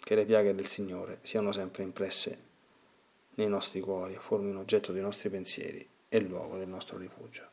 che 0.00 0.14
le 0.14 0.24
piaghe 0.24 0.54
del 0.54 0.66
Signore 0.66 1.18
siano 1.22 1.52
sempre 1.52 1.82
impresse 1.82 2.46
nei 3.38 3.48
nostri 3.48 3.80
cuori, 3.80 4.16
formino 4.16 4.60
oggetto 4.60 4.92
dei 4.92 5.02
nostri 5.02 5.28
pensieri 5.28 5.86
e 6.08 6.20
luogo 6.20 6.56
del 6.56 6.68
nostro 6.68 6.98
rifugio. 6.98 7.46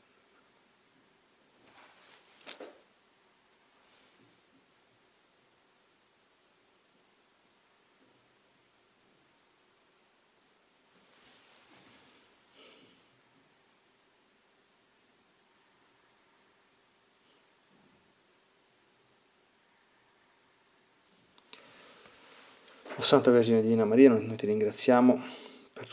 Santa 22.97 23.29
Vergine 23.29 23.61
Divina 23.61 23.85
Maria, 23.85 24.09
noi 24.09 24.35
ti 24.35 24.47
ringraziamo 24.47 25.44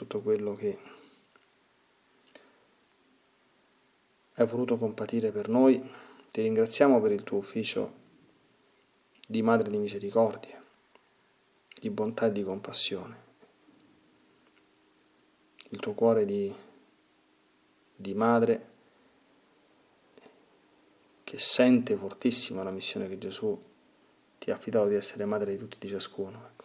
tutto 0.02 0.20
quello 0.20 0.54
che 0.56 0.78
hai 4.34 4.46
voluto 4.46 4.76
compatire 4.76 5.30
per 5.30 5.48
noi, 5.48 5.80
ti 6.30 6.42
ringraziamo 6.42 7.00
per 7.00 7.12
il 7.12 7.22
tuo 7.22 7.38
ufficio 7.38 8.00
di 9.26 9.42
Madre 9.42 9.70
di 9.70 9.76
Misericordia, 9.76 10.62
di 11.78 11.90
bontà 11.90 12.26
e 12.26 12.32
di 12.32 12.42
compassione, 12.42 13.16
il 15.68 15.78
tuo 15.78 15.92
cuore 15.92 16.24
di, 16.24 16.52
di 17.94 18.14
Madre 18.14 18.70
che 21.22 21.38
sente 21.38 21.96
fortissima 21.96 22.62
la 22.62 22.70
missione 22.70 23.08
che 23.08 23.18
Gesù 23.18 23.70
ti 24.38 24.50
ha 24.50 24.54
affidato 24.54 24.88
di 24.88 24.96
essere 24.96 25.24
madre 25.24 25.52
di 25.52 25.58
tutti 25.58 25.76
e 25.76 25.78
di 25.78 25.88
ciascuno. 25.88 26.46
Ecco 26.46 26.64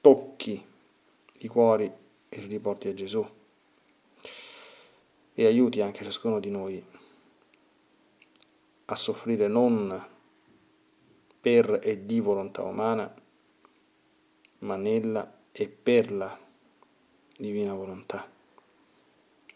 tocchi 0.00 0.64
i 1.38 1.48
cuori 1.48 1.90
e 2.28 2.40
li 2.40 2.46
riporti 2.46 2.88
a 2.88 2.94
Gesù. 2.94 3.26
E 5.34 5.46
aiuti 5.46 5.80
anche 5.80 6.04
ciascuno 6.04 6.40
di 6.40 6.50
noi 6.50 6.84
a 8.86 8.94
soffrire 8.94 9.48
non 9.48 10.06
per 11.40 11.80
e 11.82 12.04
di 12.04 12.20
volontà 12.20 12.62
umana, 12.62 13.14
ma 14.60 14.76
nella 14.76 15.36
e 15.52 15.68
per 15.68 16.10
la 16.12 16.38
divina 17.36 17.74
volontà, 17.74 18.28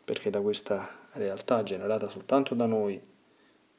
perché 0.05 0.31
da 0.31 0.40
questa 0.40 1.09
realtà 1.12 1.62
generata 1.62 2.09
soltanto 2.09 2.55
da 2.55 2.66
noi 2.66 3.01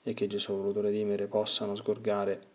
e 0.04 0.14
che 0.14 0.28
Gesù 0.28 0.52
ha 0.52 0.56
voluto 0.56 0.82
redimere 0.82 1.28
possano 1.28 1.76
sgorgare 1.76 2.52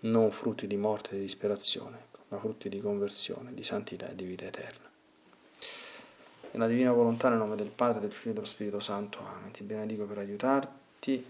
non 0.00 0.30
frutti 0.30 0.66
di 0.66 0.76
morte 0.76 1.10
e 1.10 1.16
di 1.16 1.22
disperazione, 1.22 2.06
ma 2.30 2.38
frutti 2.38 2.68
di 2.68 2.80
conversione, 2.80 3.52
di 3.54 3.62
santità 3.62 4.08
e 4.08 4.14
di 4.14 4.24
vita 4.24 4.46
eterna. 4.46 4.88
Nella 6.52 6.66
divina 6.66 6.92
volontà, 6.92 7.28
nel 7.28 7.38
nome 7.38 7.54
del 7.54 7.70
Padre, 7.70 8.00
del 8.00 8.12
Figlio 8.12 8.30
e 8.30 8.34
dello 8.34 8.46
Spirito 8.46 8.80
Santo. 8.80 9.18
Amen. 9.20 9.52
Ti 9.52 9.62
benedico 9.62 10.04
per 10.04 10.18
aiutarti, 10.18 11.24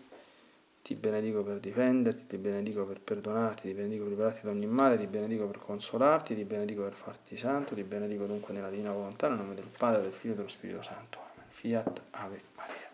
ti 0.83 0.95
benedico 0.95 1.43
per 1.43 1.59
difenderti, 1.61 2.27
ti 2.27 2.37
benedico 2.39 2.85
per 2.85 3.01
perdonarti, 3.01 3.69
ti 3.69 3.75
benedico 3.75 4.05
per 4.05 4.13
liberarti 4.13 4.41
da 4.45 4.51
ogni 4.51 4.67
male, 4.67 4.97
ti 4.97 5.07
benedico 5.07 5.47
per 5.47 5.59
consolarti, 5.59 6.35
ti 6.35 6.45
benedico 6.45 6.83
per 6.83 6.95
farti 6.95 7.37
santo, 7.37 7.75
ti 7.75 7.83
benedico 7.83 8.25
dunque 8.27 8.55
nella 8.55 8.71
divina 8.71 8.93
volontà, 8.93 9.29
nel 9.29 9.39
nome 9.39 9.55
del 9.55 9.69
Padre, 9.77 10.03
del 10.03 10.13
Figlio 10.13 10.33
e 10.35 10.37
dello 10.37 10.49
Spirito 10.49 10.83
Santo. 10.83 11.19
Amen. 11.19 11.49
Fiat 11.49 12.03
Ave 12.11 12.43
Maria. 12.57 12.89